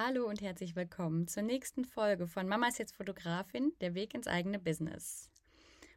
Hallo 0.00 0.28
und 0.28 0.40
herzlich 0.42 0.76
willkommen 0.76 1.26
zur 1.26 1.42
nächsten 1.42 1.84
Folge 1.84 2.28
von 2.28 2.46
Mama 2.46 2.68
ist 2.68 2.78
jetzt 2.78 2.94
Fotografin, 2.94 3.72
der 3.80 3.96
Weg 3.96 4.14
ins 4.14 4.28
eigene 4.28 4.60
Business. 4.60 5.28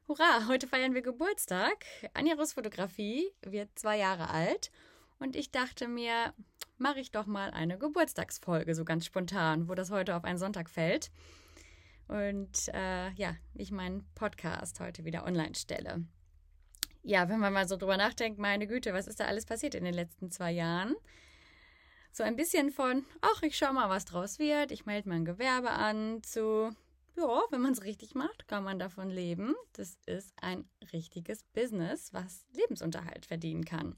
Hurra, 0.07 0.47
heute 0.47 0.67
feiern 0.67 0.95
wir 0.95 1.03
Geburtstag. 1.03 1.85
Anja 2.15 2.33
Russ 2.33 2.53
Fotografie 2.53 3.29
wird 3.43 3.69
zwei 3.75 3.99
Jahre 3.99 4.31
alt 4.31 4.71
und 5.19 5.35
ich 5.35 5.51
dachte 5.51 5.87
mir, 5.87 6.33
mache 6.79 6.99
ich 6.99 7.11
doch 7.11 7.27
mal 7.27 7.51
eine 7.51 7.77
Geburtstagsfolge, 7.77 8.73
so 8.73 8.85
ganz 8.85 9.05
spontan, 9.05 9.69
wo 9.69 9.75
das 9.75 9.91
heute 9.91 10.15
auf 10.15 10.23
einen 10.23 10.39
Sonntag 10.39 10.71
fällt. 10.71 11.11
Und 12.07 12.69
äh, 12.73 13.11
ja, 13.11 13.35
ich 13.53 13.69
meinen 13.69 14.03
Podcast 14.15 14.79
heute 14.79 15.05
wieder 15.05 15.27
online 15.27 15.53
stelle. 15.53 16.03
Ja, 17.03 17.29
wenn 17.29 17.39
man 17.39 17.53
mal 17.53 17.67
so 17.67 17.77
drüber 17.77 17.97
nachdenkt, 17.97 18.39
meine 18.39 18.65
Güte, 18.65 18.95
was 18.95 19.05
ist 19.05 19.19
da 19.19 19.25
alles 19.25 19.45
passiert 19.45 19.75
in 19.75 19.83
den 19.83 19.93
letzten 19.93 20.31
zwei 20.31 20.51
Jahren? 20.51 20.95
So 22.11 22.23
ein 22.23 22.35
bisschen 22.35 22.71
von, 22.71 23.05
ach, 23.21 23.41
ich 23.43 23.57
schau 23.57 23.71
mal, 23.73 23.89
was 23.89 24.05
draus 24.05 24.39
wird, 24.39 24.71
ich 24.71 24.85
melde 24.85 25.09
mein 25.09 25.25
Gewerbe 25.25 25.71
an, 25.71 26.21
zu, 26.23 26.75
ja, 27.15 27.41
wenn 27.49 27.61
man 27.61 27.73
es 27.73 27.83
richtig 27.83 28.15
macht, 28.15 28.47
kann 28.47 28.63
man 28.63 28.79
davon 28.79 29.09
leben. 29.09 29.55
Das 29.73 29.97
ist 30.05 30.33
ein 30.41 30.69
richtiges 30.91 31.43
Business, 31.53 32.13
was 32.13 32.45
Lebensunterhalt 32.53 33.25
verdienen 33.25 33.65
kann. 33.65 33.95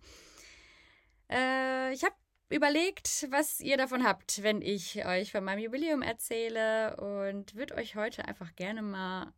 Äh, 1.29 1.93
ich 1.93 2.03
habe 2.03 2.15
überlegt, 2.49 3.27
was 3.31 3.59
ihr 3.59 3.77
davon 3.77 4.03
habt, 4.03 4.43
wenn 4.43 4.61
ich 4.61 5.05
euch 5.05 5.31
von 5.31 5.43
meinem 5.43 5.59
Jubiläum 5.59 6.03
erzähle 6.03 6.95
und 6.97 7.55
würde 7.55 7.75
euch 7.75 7.95
heute 7.95 8.25
einfach 8.25 8.55
gerne 8.55 8.83
mal 8.83 9.33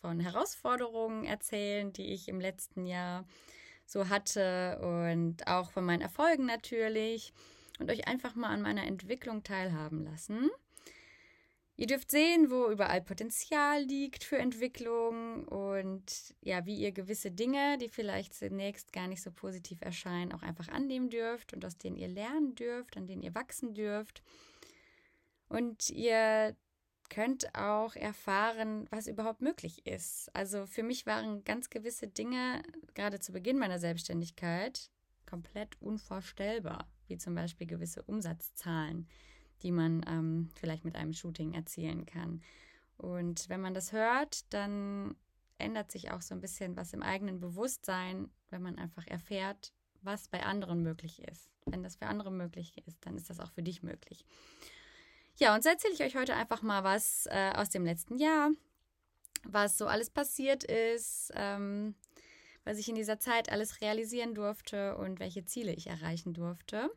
von 0.00 0.20
Herausforderungen 0.20 1.24
erzählen, 1.24 1.92
die 1.92 2.12
ich 2.12 2.28
im 2.28 2.40
letzten 2.40 2.86
Jahr 2.86 3.26
so 3.86 4.08
hatte 4.08 4.78
und 4.80 5.46
auch 5.48 5.72
von 5.72 5.84
meinen 5.84 6.00
Erfolgen 6.00 6.46
natürlich 6.46 7.32
und 7.80 7.90
euch 7.90 8.06
einfach 8.06 8.34
mal 8.36 8.50
an 8.50 8.62
meiner 8.62 8.86
Entwicklung 8.86 9.42
teilhaben 9.42 10.04
lassen. 10.04 10.50
Ihr 11.76 11.86
dürft 11.86 12.10
sehen, 12.10 12.50
wo 12.50 12.68
überall 12.68 13.00
Potenzial 13.00 13.82
liegt 13.82 14.22
für 14.22 14.36
Entwicklung 14.36 15.48
und 15.48 16.34
ja, 16.42 16.66
wie 16.66 16.74
ihr 16.76 16.92
gewisse 16.92 17.30
Dinge, 17.30 17.78
die 17.78 17.88
vielleicht 17.88 18.34
zunächst 18.34 18.92
gar 18.92 19.08
nicht 19.08 19.22
so 19.22 19.30
positiv 19.30 19.80
erscheinen, 19.80 20.34
auch 20.34 20.42
einfach 20.42 20.68
annehmen 20.68 21.08
dürft 21.08 21.54
und 21.54 21.64
aus 21.64 21.78
denen 21.78 21.96
ihr 21.96 22.08
lernen 22.08 22.54
dürft, 22.54 22.98
an 22.98 23.06
denen 23.06 23.22
ihr 23.22 23.34
wachsen 23.34 23.72
dürft. 23.72 24.22
Und 25.48 25.88
ihr 25.88 26.54
könnt 27.08 27.54
auch 27.54 27.96
erfahren, 27.96 28.86
was 28.90 29.06
überhaupt 29.06 29.40
möglich 29.40 29.86
ist. 29.86 30.28
Also 30.36 30.66
für 30.66 30.82
mich 30.82 31.06
waren 31.06 31.44
ganz 31.44 31.70
gewisse 31.70 32.08
Dinge, 32.08 32.62
gerade 32.92 33.20
zu 33.20 33.32
Beginn 33.32 33.56
meiner 33.56 33.78
Selbstständigkeit, 33.78 34.90
komplett 35.24 35.80
unvorstellbar 35.80 36.86
wie 37.10 37.18
zum 37.18 37.34
Beispiel 37.34 37.66
gewisse 37.66 38.02
Umsatzzahlen, 38.02 39.08
die 39.62 39.72
man 39.72 40.04
ähm, 40.06 40.50
vielleicht 40.54 40.84
mit 40.84 40.96
einem 40.96 41.12
Shooting 41.12 41.52
erzielen 41.52 42.06
kann. 42.06 42.42
Und 42.96 43.48
wenn 43.48 43.60
man 43.60 43.74
das 43.74 43.92
hört, 43.92 44.52
dann 44.52 45.14
ändert 45.58 45.92
sich 45.92 46.10
auch 46.10 46.22
so 46.22 46.34
ein 46.34 46.40
bisschen 46.40 46.76
was 46.76 46.92
im 46.92 47.02
eigenen 47.02 47.40
Bewusstsein, 47.40 48.30
wenn 48.50 48.62
man 48.62 48.78
einfach 48.78 49.06
erfährt, 49.06 49.72
was 50.02 50.28
bei 50.28 50.42
anderen 50.42 50.82
möglich 50.82 51.22
ist. 51.22 51.50
Wenn 51.66 51.82
das 51.82 51.96
für 51.96 52.06
andere 52.06 52.30
möglich 52.30 52.76
ist, 52.86 53.04
dann 53.04 53.16
ist 53.16 53.28
das 53.28 53.40
auch 53.40 53.52
für 53.52 53.62
dich 53.62 53.82
möglich. 53.82 54.24
Ja, 55.36 55.54
und 55.54 55.62
so 55.62 55.70
erzähle 55.70 55.94
ich 55.94 56.02
euch 56.02 56.16
heute 56.16 56.34
einfach 56.34 56.62
mal 56.62 56.84
was 56.84 57.26
äh, 57.26 57.52
aus 57.54 57.70
dem 57.70 57.84
letzten 57.84 58.16
Jahr, 58.16 58.50
was 59.44 59.78
so 59.78 59.86
alles 59.86 60.10
passiert 60.10 60.64
ist, 60.64 61.32
ähm, 61.34 61.94
was 62.64 62.78
ich 62.78 62.88
in 62.88 62.94
dieser 62.94 63.18
Zeit 63.18 63.50
alles 63.50 63.80
realisieren 63.80 64.34
durfte 64.34 64.96
und 64.96 65.20
welche 65.20 65.44
Ziele 65.44 65.72
ich 65.72 65.86
erreichen 65.86 66.34
durfte. 66.34 66.90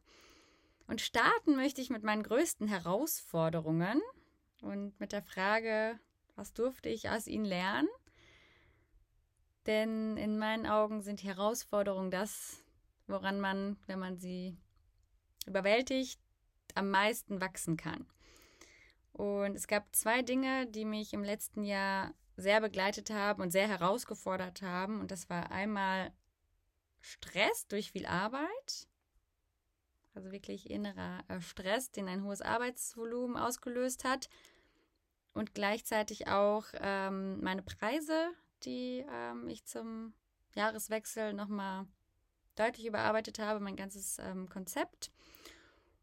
Und 0.88 1.02
starten 1.02 1.56
möchte 1.56 1.81
ich 1.81 1.89
mit 1.89 2.03
meinen 2.03 2.23
größten 2.23 2.67
Herausforderungen 2.67 4.02
und 4.61 5.00
mit 5.00 5.11
der 5.11 5.22
Frage, 5.23 6.00
was 6.36 6.53
durfte 6.53 6.89
ich 6.89 7.09
aus 7.09 7.28
ihnen 7.28 7.45
lernen? 7.45 7.88
Denn 9.66 10.18
in 10.18 10.38
meinen 10.38 10.68
Augen 10.68 11.02
sind 11.02 11.23
Herausforderungen 11.23 12.12
das, 12.12 12.63
woran 13.07 13.40
man, 13.40 13.78
wenn 13.88 14.00
man 14.00 14.18
sie 14.18 14.57
überwältigt, 15.46 16.19
am 16.75 16.90
meisten 16.90 17.40
wachsen 17.40 17.78
kann. 17.78 18.06
Und 19.13 19.56
es 19.56 19.68
gab 19.68 19.96
zwei 19.96 20.22
Dinge, 20.22 20.68
die 20.68 20.85
mich 20.85 21.13
im 21.13 21.23
letzten 21.23 21.63
Jahr 21.63 22.13
sehr 22.36 22.62
begleitet 22.62 23.10
haben 23.10 23.42
und 23.42 23.52
sehr 23.52 23.68
herausgefordert 23.68 24.62
haben. 24.62 25.00
Und 25.00 25.12
das 25.12 25.30
war 25.30 25.52
einmal 25.52 26.12
Stress 27.02 27.68
durch 27.68 27.92
viel 27.92 28.06
Arbeit, 28.06 28.88
also 30.14 30.32
wirklich 30.32 30.70
innerer 30.70 31.24
äh, 31.28 31.42
Stress, 31.42 31.92
den 31.92 32.08
ein 32.08 32.24
hohes 32.24 32.42
Arbeitsvolumen 32.42 33.38
ausgelöst 33.38 34.04
hat. 34.04 34.30
Und 35.34 35.54
gleichzeitig 35.56 36.28
auch 36.28 36.66
ähm, 36.76 37.42
meine 37.42 37.64
Preise, 37.64 38.30
die 38.64 39.04
ähm, 39.12 39.50
ich 39.50 39.66
zum 39.66 40.14
Jahreswechsel 40.54 41.34
nochmal 41.34 41.88
deutlich 42.56 42.86
überarbeitet 42.86 43.40
habe, 43.40 43.60
mein 43.60 43.76
ganzes 43.76 44.20
ähm, 44.20 44.48
Konzept 44.48 45.12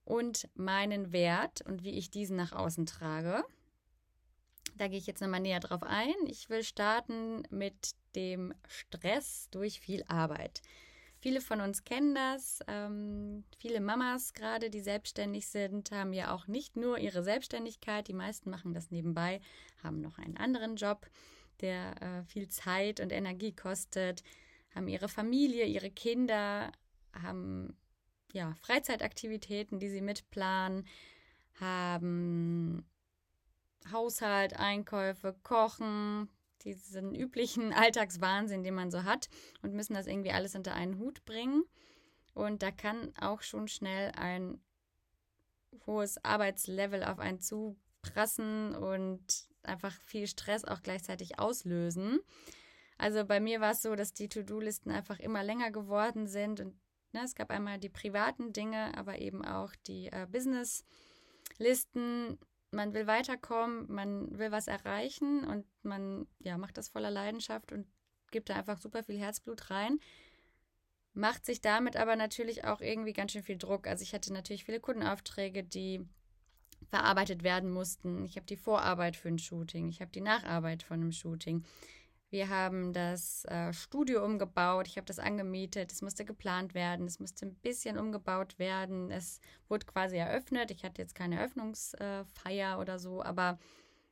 und 0.04 0.48
meinen 0.54 1.12
Wert 1.12 1.62
und 1.62 1.84
wie 1.84 1.96
ich 1.96 2.10
diesen 2.10 2.36
nach 2.36 2.52
außen 2.52 2.86
trage. 2.86 3.44
Da 4.80 4.88
gehe 4.88 4.96
ich 4.96 5.06
jetzt 5.06 5.20
nochmal 5.20 5.40
näher 5.40 5.60
drauf 5.60 5.82
ein. 5.82 6.14
Ich 6.26 6.48
will 6.48 6.64
starten 6.64 7.42
mit 7.50 7.90
dem 8.14 8.54
Stress 8.66 9.48
durch 9.50 9.78
viel 9.78 10.02
Arbeit. 10.04 10.62
Viele 11.18 11.42
von 11.42 11.60
uns 11.60 11.84
kennen 11.84 12.14
das. 12.14 12.60
Ähm, 12.66 13.44
viele 13.58 13.82
Mamas 13.82 14.32
gerade, 14.32 14.70
die 14.70 14.80
selbstständig 14.80 15.48
sind, 15.48 15.90
haben 15.90 16.14
ja 16.14 16.34
auch 16.34 16.46
nicht 16.46 16.76
nur 16.76 16.96
ihre 16.96 17.22
Selbstständigkeit. 17.22 18.08
Die 18.08 18.14
meisten 18.14 18.48
machen 18.48 18.72
das 18.72 18.90
nebenbei, 18.90 19.42
haben 19.82 20.00
noch 20.00 20.16
einen 20.16 20.38
anderen 20.38 20.76
Job, 20.76 21.10
der 21.60 22.00
äh, 22.00 22.24
viel 22.24 22.48
Zeit 22.48 23.00
und 23.00 23.12
Energie 23.12 23.52
kostet, 23.52 24.22
haben 24.74 24.88
ihre 24.88 25.10
Familie, 25.10 25.66
ihre 25.66 25.90
Kinder, 25.90 26.72
haben 27.12 27.76
ja 28.32 28.54
Freizeitaktivitäten, 28.62 29.78
die 29.78 29.90
sie 29.90 30.00
mitplanen, 30.00 30.86
haben 31.60 32.86
Haushalt, 33.92 34.58
Einkäufe, 34.58 35.34
Kochen, 35.42 36.28
diesen 36.62 37.14
üblichen 37.14 37.72
Alltagswahnsinn, 37.72 38.62
den 38.62 38.74
man 38.74 38.90
so 38.90 39.04
hat 39.04 39.28
und 39.62 39.74
müssen 39.74 39.94
das 39.94 40.06
irgendwie 40.06 40.32
alles 40.32 40.54
unter 40.54 40.74
einen 40.74 40.98
Hut 40.98 41.24
bringen. 41.24 41.64
Und 42.34 42.62
da 42.62 42.70
kann 42.70 43.12
auch 43.20 43.42
schon 43.42 43.68
schnell 43.68 44.12
ein 44.12 44.60
hohes 45.86 46.22
Arbeitslevel 46.24 47.04
auf 47.04 47.18
einen 47.18 47.40
zuprassen 47.40 48.74
und 48.74 49.48
einfach 49.62 49.94
viel 50.02 50.26
Stress 50.26 50.64
auch 50.64 50.82
gleichzeitig 50.82 51.38
auslösen. 51.38 52.20
Also 52.98 53.24
bei 53.24 53.40
mir 53.40 53.60
war 53.60 53.72
es 53.72 53.82
so, 53.82 53.96
dass 53.96 54.12
die 54.12 54.28
To-Do-Listen 54.28 54.90
einfach 54.90 55.20
immer 55.20 55.42
länger 55.42 55.70
geworden 55.70 56.26
sind 56.26 56.60
und 56.60 56.78
ne, 57.12 57.22
es 57.24 57.34
gab 57.34 57.50
einmal 57.50 57.78
die 57.78 57.88
privaten 57.88 58.52
Dinge, 58.52 58.94
aber 58.96 59.18
eben 59.18 59.42
auch 59.44 59.74
die 59.86 60.08
äh, 60.08 60.26
Business-Listen, 60.30 62.38
man 62.72 62.94
will 62.94 63.06
weiterkommen, 63.06 63.90
man 63.92 64.38
will 64.38 64.52
was 64.52 64.68
erreichen 64.68 65.44
und 65.44 65.66
man 65.82 66.26
ja, 66.38 66.56
macht 66.58 66.76
das 66.76 66.88
voller 66.88 67.10
Leidenschaft 67.10 67.72
und 67.72 67.86
gibt 68.30 68.48
da 68.48 68.56
einfach 68.56 68.78
super 68.78 69.02
viel 69.02 69.18
Herzblut 69.18 69.70
rein. 69.70 69.98
Macht 71.12 71.44
sich 71.44 71.60
damit 71.60 71.96
aber 71.96 72.14
natürlich 72.14 72.64
auch 72.64 72.80
irgendwie 72.80 73.12
ganz 73.12 73.32
schön 73.32 73.42
viel 73.42 73.58
Druck. 73.58 73.88
Also 73.88 74.02
ich 74.02 74.14
hatte 74.14 74.32
natürlich 74.32 74.64
viele 74.64 74.78
Kundenaufträge, 74.78 75.64
die 75.64 76.06
verarbeitet 76.88 77.42
werden 77.42 77.70
mussten. 77.70 78.24
Ich 78.24 78.36
habe 78.36 78.46
die 78.46 78.56
Vorarbeit 78.56 79.16
für 79.16 79.28
ein 79.28 79.38
Shooting, 79.38 79.88
ich 79.88 80.00
habe 80.00 80.12
die 80.12 80.20
Nacharbeit 80.20 80.82
von 80.82 81.00
einem 81.00 81.12
Shooting. 81.12 81.64
Wir 82.30 82.48
haben 82.48 82.92
das 82.92 83.44
äh, 83.46 83.72
Studio 83.72 84.24
umgebaut, 84.24 84.86
ich 84.86 84.96
habe 84.96 85.04
das 85.04 85.18
angemietet, 85.18 85.90
es 85.90 86.00
musste 86.00 86.24
geplant 86.24 86.74
werden, 86.74 87.06
es 87.06 87.18
musste 87.18 87.46
ein 87.46 87.56
bisschen 87.56 87.98
umgebaut 87.98 88.56
werden, 88.60 89.10
es 89.10 89.40
wurde 89.68 89.84
quasi 89.86 90.16
eröffnet. 90.16 90.70
Ich 90.70 90.84
hatte 90.84 91.02
jetzt 91.02 91.16
keine 91.16 91.40
Eröffnungsfeier 91.40 92.74
äh, 92.76 92.80
oder 92.80 93.00
so, 93.00 93.20
aber 93.22 93.58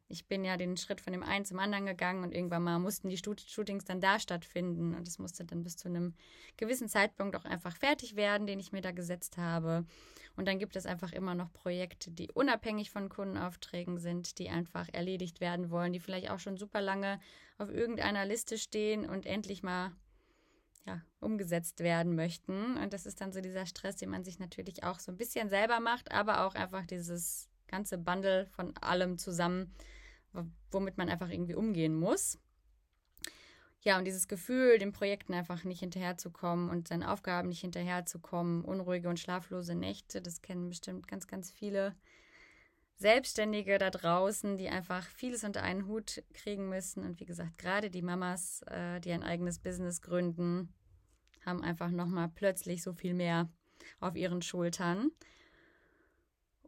ich 0.08 0.26
bin 0.26 0.44
ja 0.44 0.56
den 0.56 0.76
Schritt 0.76 1.00
von 1.00 1.12
dem 1.12 1.22
einen 1.22 1.44
zum 1.44 1.58
anderen 1.58 1.87
gegangen 1.87 2.25
und 2.25 2.34
irgendwann 2.34 2.62
mal 2.62 2.78
mussten 2.78 3.08
die 3.08 3.19
Shootings 3.19 3.84
dann 3.84 4.00
da 4.00 4.19
stattfinden 4.19 4.94
und 4.94 5.06
es 5.06 5.19
musste 5.19 5.44
dann 5.44 5.62
bis 5.62 5.76
zu 5.76 5.88
einem 5.88 6.14
gewissen 6.56 6.88
Zeitpunkt 6.88 7.37
auch 7.37 7.44
einfach 7.44 7.76
fertig 7.76 8.16
werden, 8.16 8.46
den 8.46 8.58
ich 8.58 8.72
mir 8.72 8.81
da 8.81 8.93
gesetzt 8.93 9.37
habe. 9.37 9.84
Und 10.37 10.46
dann 10.46 10.58
gibt 10.58 10.76
es 10.76 10.87
einfach 10.87 11.12
immer 11.12 11.34
noch 11.34 11.52
Projekte, 11.52 12.10
die 12.10 12.31
unabhängig 12.32 12.90
von 12.90 13.08
Kundenaufträgen 13.08 13.99
sind, 13.99 14.38
die 14.38 14.49
einfach 14.49 14.88
erledigt 14.93 15.40
werden 15.40 15.70
wollen, 15.70 15.93
die 15.93 16.00
vielleicht 16.00 16.31
auch 16.31 16.38
schon 16.38 16.56
super 16.56 16.81
lange 16.81 17.20
auf 17.58 17.70
irgendeiner 17.70 18.25
Liste 18.25 18.56
stehen 18.56 19.04
und 19.04 19.26
endlich 19.26 19.62
mal 19.62 19.93
ja, 20.87 21.02
umgesetzt 21.20 21.81
werden 21.81 22.14
möchten. 22.14 22.78
Und 22.78 22.93
das 22.93 23.04
ist 23.04 23.20
dann 23.20 23.32
so 23.32 23.40
dieser 23.40 23.66
Stress, 23.66 23.96
den 23.96 24.11
man 24.11 24.25
sich 24.25 24.38
natürlich 24.38 24.84
auch 24.84 25.00
so 25.00 25.12
ein 25.12 25.19
bisschen 25.19 25.50
selber 25.50 25.81
macht, 25.81 26.12
aber 26.12 26.46
auch 26.46 26.54
einfach 26.54 26.87
dieses 26.87 27.49
ganze 27.66 27.99
Bundle 27.99 28.46
von 28.46 28.76
allem 28.78 29.19
zusammen 29.19 29.75
womit 30.70 30.98
man 30.98 31.08
einfach 31.08 31.30
irgendwie 31.30 31.54
umgehen 31.54 31.94
muss. 31.94 32.38
Ja, 33.80 33.96
und 33.96 34.04
dieses 34.04 34.26
Gefühl, 34.26 34.78
den 34.78 34.92
Projekten 34.92 35.34
einfach 35.34 35.64
nicht 35.64 35.80
hinterherzukommen 35.80 36.69
und 36.69 36.88
seinen 36.88 37.04
Aufgaben 37.04 37.48
nicht 37.48 37.60
hinterherzukommen, 37.60 38.64
unruhige 38.64 39.08
und 39.08 39.20
schlaflose 39.20 39.75
Nächte, 39.75 40.20
das 40.20 40.42
kennen 40.42 40.69
bestimmt 40.69 41.06
ganz, 41.06 41.28
ganz 41.28 41.50
viele. 41.50 41.94
Selbstständige 42.96 43.78
da 43.78 43.90
draußen, 43.90 44.58
die 44.58 44.69
einfach 44.69 45.06
vieles 45.06 45.44
unter 45.44 45.62
einen 45.62 45.86
Hut 45.86 46.25
kriegen 46.34 46.69
müssen. 46.69 47.04
Und 47.04 47.20
wie 47.20 47.26
gesagt, 47.26 47.56
gerade 47.58 47.90
die 47.90 48.02
Mamas, 48.02 48.62
äh, 48.62 48.98
die 49.00 49.12
ein 49.12 49.22
eigenes 49.22 49.60
Business 49.60 50.02
gründen, 50.02 50.75
haben 51.46 51.62
einfach 51.62 51.90
nochmal 51.90 52.28
plötzlich 52.28 52.82
so 52.82 52.92
viel 52.92 53.14
mehr 53.14 53.48
auf 54.00 54.16
ihren 54.16 54.42
Schultern. 54.42 55.12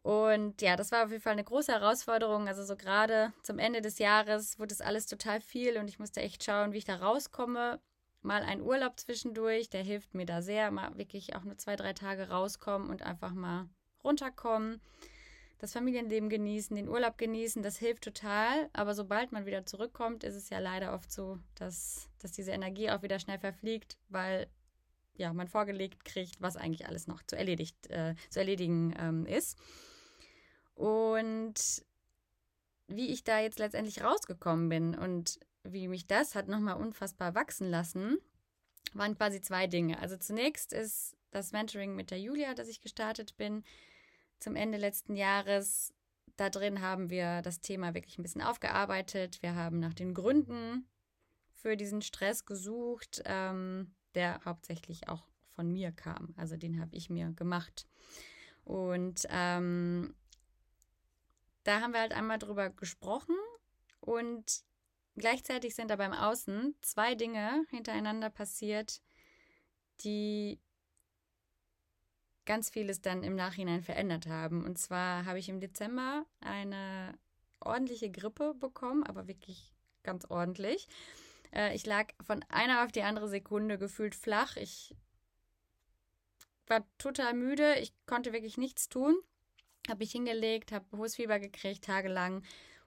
Und 0.03 0.63
ja, 0.63 0.77
das 0.77 0.93
war 0.93 1.05
auf 1.05 1.11
jeden 1.11 1.23
Fall 1.23 1.35
eine 1.35 1.45
große 1.45 1.73
Herausforderung. 1.73 2.49
Also 2.49 2.65
so 2.65 2.77
gerade 2.77 3.33
zum 3.43 3.59
Ende 3.59 3.83
des 3.83 3.99
Jahres 3.99 4.59
wurde 4.59 4.73
es 4.73 4.81
alles 4.81 5.07
total 5.07 5.41
viel 5.41 5.77
und 5.77 5.89
ich 5.89 5.99
musste 5.99 6.21
echt 6.21 6.43
schauen, 6.43 6.73
wie 6.73 6.79
ich 6.79 6.85
da 6.85 6.97
rauskomme. 6.97 7.81
Mal 8.23 8.43
ein 8.43 8.63
Urlaub 8.63 8.99
zwischendurch, 8.99 9.69
der 9.71 9.83
hilft 9.83 10.15
mir 10.15 10.27
da 10.27 10.43
sehr. 10.43 10.71
Mal 10.71 10.97
wirklich 10.97 11.37
auch 11.37 11.45
nur 11.45 11.59
zwei, 11.59 11.77
drei 11.77 11.93
Tage 11.93 12.29
rauskommen 12.29 12.89
und 12.89 13.03
einfach 13.03 13.33
mal 13.33 13.69
runterkommen. 14.03 14.81
Das 15.59 15.75
Familienleben 15.75 16.31
genießen, 16.31 16.75
den 16.75 16.89
Urlaub 16.89 17.19
genießen, 17.19 17.63
das 17.63 17.77
hilft 17.77 18.05
total. 18.05 18.71
Aber 18.73 18.95
sobald 18.95 19.33
man 19.33 19.45
wieder 19.45 19.67
zurückkommt, 19.67 20.25
ist 20.25 20.35
es 20.35 20.49
ja 20.49 20.59
leider 20.59 20.95
oft 20.95 21.13
so, 21.13 21.39
dass, 21.55 22.09
dass 22.19 22.33
diese 22.33 22.53
Energie 22.53 22.91
auch 22.91 23.03
wieder 23.03 23.19
schnell 23.19 23.39
verfliegt, 23.39 23.99
weil 24.09 24.49
ja, 25.17 25.35
man 25.35 25.49
vorgelegt 25.49 26.07
kriegt, 26.07 26.41
was 26.41 26.57
eigentlich 26.57 26.87
alles 26.87 27.07
noch 27.07 27.23
zu, 27.23 27.37
erledigt, 27.37 27.91
äh, 27.91 28.15
zu 28.31 28.39
erledigen 28.39 28.95
ähm, 28.99 29.27
ist. 29.27 29.59
Und 30.81 31.85
wie 32.89 33.09
ich 33.09 33.23
da 33.23 33.39
jetzt 33.39 33.59
letztendlich 33.59 34.03
rausgekommen 34.03 34.71
bin 34.71 34.95
und 34.95 35.39
wie 35.63 35.89
mich 35.89 36.07
das 36.07 36.35
hat 36.35 36.49
nochmal 36.49 36.77
unfassbar 36.77 37.35
wachsen 37.35 37.69
lassen, 37.69 38.17
waren 38.95 39.15
quasi 39.15 39.43
zwei 39.43 39.67
Dinge. 39.67 39.99
Also 39.99 40.17
zunächst 40.17 40.73
ist 40.73 41.19
das 41.33 41.53
Mentoring 41.53 41.95
mit 41.95 42.11
der 42.11 42.19
Julia, 42.19 42.55
das 42.55 42.67
ich 42.69 42.81
gestartet 42.81 43.37
bin, 43.37 43.63
zum 44.39 44.57
Ende 44.57 44.79
letzten 44.79 45.17
Jahres. 45.17 45.93
Da 46.39 46.49
drin 46.49 46.81
haben 46.81 47.11
wir 47.11 47.43
das 47.43 47.61
Thema 47.61 47.93
wirklich 47.93 48.17
ein 48.19 48.23
bisschen 48.23 48.41
aufgearbeitet. 48.41 49.43
Wir 49.43 49.55
haben 49.55 49.81
nach 49.81 49.93
den 49.93 50.15
Gründen 50.15 50.89
für 51.53 51.77
diesen 51.77 52.01
Stress 52.01 52.47
gesucht, 52.47 53.21
ähm, 53.27 53.95
der 54.15 54.41
hauptsächlich 54.47 55.11
auch 55.11 55.27
von 55.51 55.71
mir 55.71 55.93
kam. 55.93 56.33
Also 56.39 56.57
den 56.57 56.81
habe 56.81 56.97
ich 56.97 57.11
mir 57.11 57.33
gemacht. 57.33 57.87
Und 58.65 59.27
ähm, 59.29 60.15
da 61.65 61.81
haben 61.81 61.93
wir 61.93 62.01
halt 62.01 62.13
einmal 62.13 62.39
drüber 62.39 62.71
gesprochen 62.71 63.37
und 64.01 64.63
gleichzeitig 65.17 65.75
sind 65.75 65.91
da 65.91 65.97
beim 65.97 66.13
Außen 66.13 66.75
zwei 66.81 67.15
Dinge 67.15 67.65
hintereinander 67.71 68.31
passiert, 68.31 69.03
die 70.01 70.59
ganz 72.47 72.71
vieles 72.71 73.01
dann 73.03 73.23
im 73.23 73.37
Nachhinein 73.37 73.83
verändert 73.83 74.27
haben. 74.27 74.65
Und 74.65 74.79
zwar 74.79 75.25
habe 75.27 75.39
ich 75.39 75.49
im 75.49 75.61
Dezember 75.61 76.25
eine 76.41 77.15
ordentliche 77.61 78.11
Grippe 78.11 78.55
bekommen, 78.55 79.05
aber 79.05 79.29
wirklich 79.29 79.75
ganz 80.03 80.25
ordentlich. 80.25 80.89
Äh, 81.53 81.75
ich 81.75 81.85
lag 81.85 82.09
von 82.23 82.43
einer 82.49 82.85
auf 82.85 82.93
die 82.93 83.03
andere 83.03 83.29
Sekunde 83.29 83.79
gefühlt 83.79 84.15
flach. 84.15 84.57
Ich 84.57 84.97
war 86.67 86.85
total 86.97 87.35
müde. 87.35 87.79
Ich 87.79 87.93
konnte 88.07 88.33
wirklich 88.33 88.57
nichts 88.57 88.89
tun 88.89 89.15
habe 89.89 89.99
mich 89.99 90.13
hingelegt, 90.13 90.73
habe 90.73 90.85
hohes 90.97 91.17
Fieber 91.17 91.39
gekriegt, 91.39 91.85
tagelang 91.85 92.43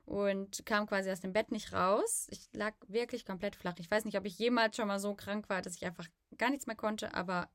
und 0.06 0.66
kam 0.66 0.88
quasi 0.88 1.12
aus 1.12 1.22
dem 1.22 1.34
Bett 1.34 1.52
nicht 1.52 1.74
raus. 1.74 2.28
Ich 2.30 2.50
lag 2.54 2.74
wirklich 2.88 3.26
komplett 3.26 3.56
flach. 3.56 3.76
Ich 3.80 3.90
weiß 3.90 4.06
nicht, 4.06 4.18
ob 4.18 4.26
ich 4.26 4.38
jemals 4.38 4.76
schon 4.76 4.88
mal 4.88 5.00
so 5.00 5.16
krank 5.16 5.50
war, 5.50 5.62
dass 5.62 5.76
ich 5.76 5.86
einfach 5.86 6.08
gar 6.38 6.50
nichts 6.50 6.68
mehr 6.68 6.76
konnte, 6.76 7.14
aber 7.14 7.50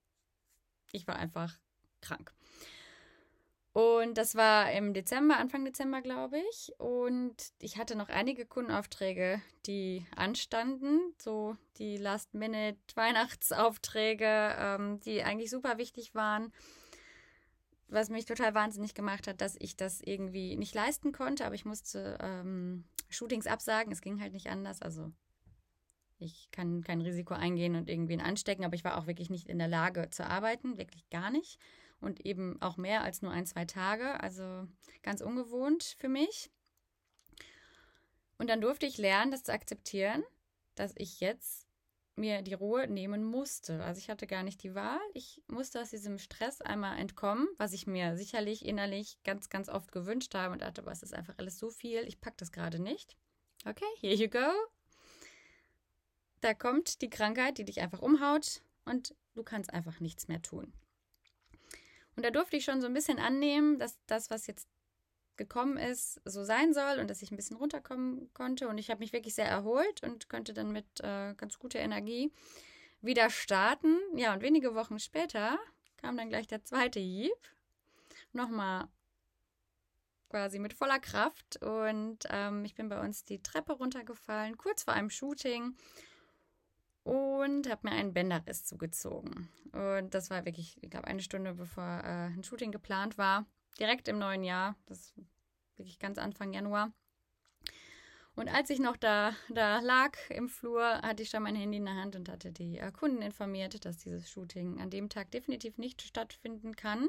ich 0.93 1.07
war 1.07 1.17
einfach 1.17 1.53
krank. 2.01 2.33
Und 3.75 4.17
das 4.19 4.35
war 4.35 4.73
im 4.73 4.95
Dezember, 4.95 5.37
Anfang 5.37 5.65
Dezember, 5.65 6.01
glaube 6.01 6.41
ich. 6.51 6.73
Und 6.79 7.37
ich 7.61 7.79
hatte 7.79 7.95
noch 7.97 8.09
einige 8.09 8.45
Kundenaufträge, 8.45 9.41
die 9.67 10.05
anstanden. 10.17 11.15
So 11.19 11.57
die 11.77 11.97
Last-Minute-Weihnachtsaufträge, 11.97 14.57
ähm, 14.59 14.99
die 15.01 15.23
eigentlich 15.23 15.51
super 15.51 15.79
wichtig 15.79 16.17
waren 16.17 16.53
was 17.89 18.11
mich 18.11 18.27
total 18.27 18.55
wahnsinnig 18.55 18.95
gemacht 18.95 19.27
hat, 19.27 19.41
dass 19.41 19.57
ich 19.59 19.77
das 19.77 20.01
irgendwie 20.01 20.57
nicht 20.57 20.75
leisten 20.75 21.13
konnte, 21.13 21.45
aber 21.45 21.55
ich 21.55 21.65
musste 21.65 22.19
ähm, 22.21 22.85
Shootings 23.09 23.47
absagen. 23.47 23.93
Es 23.93 24.03
ging 24.03 24.21
halt 24.21 24.33
nicht 24.33 24.49
anders. 24.49 24.83
Also 24.83 25.11
ich 26.19 26.51
kann 26.51 26.83
kein 26.83 27.01
Risiko 27.01 27.35
eingehen 27.35 27.77
und 27.77 27.89
irgendwen 27.89 28.21
anstecken, 28.21 28.65
aber 28.65 28.75
ich 28.75 28.85
war 28.85 28.99
auch 28.99 29.07
wirklich 29.07 29.31
nicht 29.31 29.49
in 29.49 29.59
der 29.59 29.69
Lage 29.69 30.11
zu 30.11 30.27
arbeiten, 30.27 30.77
wirklich 30.77 31.09
gar 31.11 31.31
nicht. 31.31 31.59
Und 32.01 32.25
eben 32.25 32.61
auch 32.61 32.77
mehr 32.77 33.03
als 33.03 33.23
nur 33.23 33.33
ein, 33.33 33.47
zwei 33.47 33.65
Tage. 33.65 34.21
Also 34.21 34.69
ganz 35.03 35.21
ungewohnt 35.21 35.97
für 35.99 36.09
mich. 36.09 36.51
Und 38.37 38.51
dann 38.51 38.61
durfte 38.61 38.87
ich 38.87 38.99
lernen, 38.99 39.31
das 39.31 39.43
zu 39.43 39.53
akzeptieren, 39.53 40.23
dass 40.75 40.95
ich 40.97 41.21
jetzt 41.21 41.68
mir 42.19 42.43
die 42.43 42.55
Ruhe 42.55 42.87
nehmen 42.89 43.25
musste. 43.25 43.83
Also 43.83 43.99
ich 43.99 44.11
hatte 44.11 44.27
gar 44.27 44.43
nicht 44.43 44.63
die 44.63 44.75
Wahl. 44.75 45.01
Ich 45.15 45.43
musste 45.47 45.81
aus 45.81 45.91
diesem 45.91 46.19
Stress 46.19 46.61
einmal 46.61 46.99
entkommen, 46.99 47.49
was 47.57 47.73
ich 47.73 47.87
mir 47.87 48.17
sicherlich 48.17 48.65
innerlich 48.65 49.19
ganz, 49.25 49.49
ganz 49.49 49.69
oft 49.69 49.93
gewünscht 49.93 50.35
habe 50.35 50.53
und 50.53 50.63
dachte, 50.63 50.85
was 50.85 51.03
ist 51.03 51.15
einfach 51.15 51.35
alles 51.39 51.59
so 51.59 51.71
viel, 51.71 52.01
ich 52.07 52.21
packe 52.21 52.37
das 52.39 52.53
gerade 52.53 52.81
nicht. 52.81 53.17
Okay, 53.65 53.85
here 54.01 54.15
you 54.15 54.29
go. 54.29 54.53
Da 56.41 56.55
kommt 56.55 57.03
die 57.03 57.11
Krankheit, 57.11 57.59
die 57.59 57.65
dich 57.65 57.81
einfach 57.81 58.01
umhaut 58.01 58.63
und 58.85 59.15
du 59.35 59.43
kannst 59.43 59.73
einfach 59.73 60.01
nichts 60.01 60.29
mehr 60.29 60.43
tun. 60.43 60.73
Und 62.17 62.25
da 62.25 62.31
durfte 62.31 62.57
ich 62.57 62.65
schon 62.65 62.81
so 62.81 62.87
ein 62.87 62.95
bisschen 62.95 63.19
annehmen, 63.19 63.79
dass 63.79 63.99
das, 64.07 64.31
was 64.31 64.47
jetzt 64.47 64.69
gekommen 65.39 65.79
ist, 65.79 66.21
so 66.25 66.45
sein 66.45 66.75
soll 66.75 66.99
und 66.99 67.09
dass 67.09 67.23
ich 67.23 67.31
ein 67.31 67.37
bisschen 67.37 67.57
runterkommen 67.57 68.31
konnte. 68.35 68.69
Und 68.69 68.77
ich 68.77 68.91
habe 68.91 69.01
mich 69.01 69.15
wirklich 69.15 69.35
sehr 69.35 69.49
erholt 69.49 70.03
und 70.03 70.29
konnte 70.29 70.53
dann 70.53 70.73
mit 70.73 70.87
äh, 71.01 71.35
ganz 71.35 71.59
guter 71.59 71.79
Energie 71.79 72.31
wieder 73.01 73.31
starten. 73.31 73.97
Ja, 74.17 74.35
und 74.35 74.43
wenige 74.43 74.75
Wochen 74.75 74.99
später 74.99 75.59
kam 75.97 76.17
dann 76.17 76.29
gleich 76.29 76.47
der 76.47 76.65
zweite 76.65 77.01
Hieb. 77.01 77.33
Nochmal 78.33 78.89
quasi 80.29 80.59
mit 80.59 80.75
voller 80.75 80.99
Kraft. 80.99 81.63
Und 81.63 82.19
ähm, 82.29 82.65
ich 82.65 82.75
bin 82.75 82.89
bei 82.89 83.01
uns 83.01 83.25
die 83.25 83.43
Treppe 83.43 83.73
runtergefallen, 83.73 84.59
kurz 84.59 84.83
vor 84.83 84.95
einem 84.95 85.09
Shooting. 85.09 85.75
Und 87.05 87.71
habe 87.71 87.89
mir 87.89 87.95
einen 87.95 88.13
Bänderriss 88.13 88.67
zugezogen. 88.67 89.49
Und 89.73 90.13
das 90.13 90.29
war 90.29 90.45
wirklich, 90.45 90.77
ich 90.83 90.91
glaube, 90.91 91.07
eine 91.07 91.23
Stunde 91.23 91.55
bevor 91.55 92.03
äh, 92.05 92.27
ein 92.27 92.45
Shooting 92.45 92.71
geplant 92.71 93.17
war 93.17 93.47
direkt 93.79 94.09
im 94.09 94.19
neuen 94.19 94.45
Jahr. 94.45 94.77
Das 94.87 94.99
ist 94.99 95.15
wirklich 95.77 95.99
ganz 95.99 96.19
Anfang 96.19 96.53
Januar. 96.53 96.93
Und 98.35 98.49
als 98.49 98.71
ich 98.71 98.79
noch 98.79 98.97
da, 98.97 99.35
da 99.49 99.81
lag 99.81 100.17
im 100.31 100.49
Flur, 100.49 100.85
hatte 101.03 101.25
ich 101.25 101.31
schon 101.31 101.43
mein 101.43 101.57
Handy 101.57 101.79
in 101.79 101.87
der 101.87 101.97
Hand 101.97 102.15
und 102.15 102.29
hatte 102.29 102.53
die 102.53 102.79
äh, 102.79 102.93
Kunden 102.93 103.21
informiert, 103.21 103.85
dass 103.85 103.99
dieses 103.99 104.31
Shooting 104.31 104.81
an 104.81 104.91
dem 104.91 105.09
Tag 105.09 105.33
definitiv 105.33 105.77
nicht 105.77 106.03
stattfinden 106.03 106.77
kann. 106.77 107.09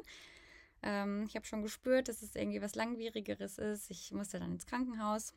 Ähm, 0.82 1.26
ich 1.28 1.36
habe 1.36 1.46
schon 1.46 1.62
gespürt, 1.62 2.08
dass 2.08 2.24
es 2.24 2.36
irgendwie 2.36 2.64
was 2.64 2.74
Langwierigeres 2.74 3.60
ist. 3.60 3.92
Ich 3.92 4.12
musste 4.12 4.40
dann 4.40 4.54
ins 4.54 4.66
Krankenhaus. 4.66 5.34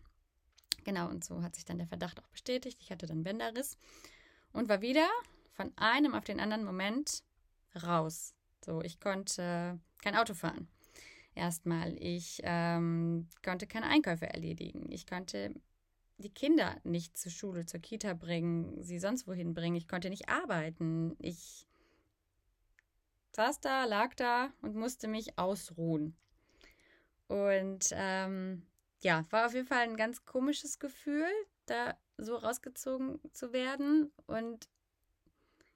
Genau, 0.85 1.09
und 1.09 1.25
so 1.25 1.43
hat 1.43 1.57
sich 1.57 1.67
dann 1.67 1.77
der 1.77 1.89
Verdacht 1.89 2.19
auch 2.21 2.29
bestätigt. 2.29 2.79
Ich 2.81 2.91
hatte 2.91 3.07
dann 3.07 3.23
Bänderriss 3.23 3.77
und 4.55 4.71
war 4.71 4.81
wieder 4.81 5.09
von 5.53 5.73
einem 5.77 6.15
auf 6.15 6.25
den 6.25 6.41
anderen 6.41 6.65
Moment 6.65 7.23
raus. 7.83 8.35
So, 8.65 8.81
ich 8.81 8.99
konnte 8.99 9.79
kein 10.03 10.17
Auto 10.17 10.33
fahren 10.33 10.69
erstmal. 11.35 11.97
Ich 11.99 12.41
ähm, 12.45 13.29
konnte 13.45 13.67
keine 13.67 13.87
Einkäufe 13.87 14.27
erledigen. 14.27 14.91
Ich 14.91 15.07
konnte 15.07 15.55
die 16.19 16.33
Kinder 16.33 16.77
nicht 16.85 17.17
zur 17.17 17.33
Schule, 17.33 17.67
zur 17.67 17.81
Kita 17.81 18.15
bringen, 18.15 18.83
sie 18.83 18.99
sonst 18.99 19.27
wohin 19.27 19.55
bringen. 19.55 19.77
Ich 19.77 19.89
konnte 19.89 20.11
nicht 20.11 20.29
arbeiten. 20.29 21.17
Ich 21.19 21.67
saß 23.33 23.61
da, 23.61 23.85
lag 23.85 24.15
da 24.15 24.51
und 24.61 24.77
musste 24.77 25.09
mich 25.09 25.39
ausruhen. 25.39 26.17
Und 27.29 27.89
ähm, 27.93 28.67
ja, 29.01 29.25
war 29.31 29.47
auf 29.47 29.55
jeden 29.55 29.67
Fall 29.67 29.83
ein 29.83 29.97
ganz 29.97 30.25
komisches 30.25 30.79
Gefühl, 30.79 31.27
da 31.67 31.97
so 32.19 32.37
rausgezogen 32.37 33.21
zu 33.33 33.53
werden. 33.53 34.12
Und 34.27 34.69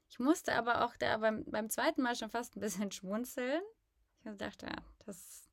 ich 0.09 0.19
musste 0.19 0.55
aber 0.55 0.85
auch 0.85 0.97
da 0.97 1.17
beim, 1.19 1.45
beim 1.45 1.71
zweiten 1.71 2.03
Mal 2.03 2.15
schon 2.15 2.31
fast 2.31 2.57
ein 2.57 2.61
bisschen 2.61 2.91
schmunzeln. 2.93 3.63
Ich 4.33 4.39
dachte, 4.39 4.67
ja, 4.67 4.77
das 5.05 5.47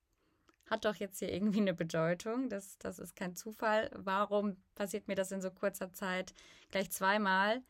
hat 0.70 0.86
doch 0.86 0.96
jetzt 0.96 1.20
hier 1.20 1.32
irgendwie 1.32 1.62
eine 1.62 1.74
Bedeutung. 1.74 2.50
Das, 2.50 2.78
das 2.80 3.00
ist 3.00 3.16
kein 3.16 3.36
Zufall. 3.36 3.92
Warum 3.96 4.58
passiert 4.76 5.08
mir 5.08 5.16
das 5.16 5.32
in 5.32 5.42
so 5.42 5.52
kurzer 5.52 5.94
Zeit 5.94 6.34
gleich 6.72 6.92
zweimal, 6.92 7.62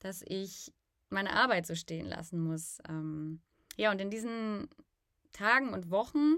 dass 0.00 0.22
ich 0.22 0.72
meine 1.08 1.32
Arbeit 1.32 1.66
so 1.66 1.74
stehen 1.74 2.06
lassen 2.06 2.40
muss? 2.40 2.78
Ähm, 2.88 3.40
ja, 3.76 3.90
und 3.90 4.00
in 4.00 4.10
diesen 4.10 4.68
Tagen 5.32 5.72
und 5.72 5.90
Wochen, 5.90 6.36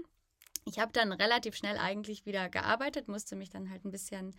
ich 0.65 0.79
habe 0.79 0.93
dann 0.93 1.11
relativ 1.11 1.55
schnell 1.55 1.77
eigentlich 1.77 2.25
wieder 2.25 2.49
gearbeitet, 2.49 3.07
musste 3.07 3.35
mich 3.35 3.49
dann 3.49 3.69
halt 3.69 3.83
ein 3.83 3.91
bisschen 3.91 4.35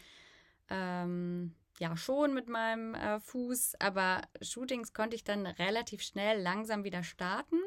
ähm, 0.71 1.55
ja 1.79 1.97
schon 1.97 2.33
mit 2.33 2.49
meinem 2.49 2.95
äh, 2.95 3.21
Fuß, 3.21 3.75
aber 3.81 4.23
Shootings 4.41 4.93
konnte 4.93 5.15
ich 5.15 5.25
dann 5.25 5.47
relativ 5.47 6.03
schnell 6.03 6.41
langsam 6.41 6.85
wieder 6.85 7.03
starten 7.03 7.59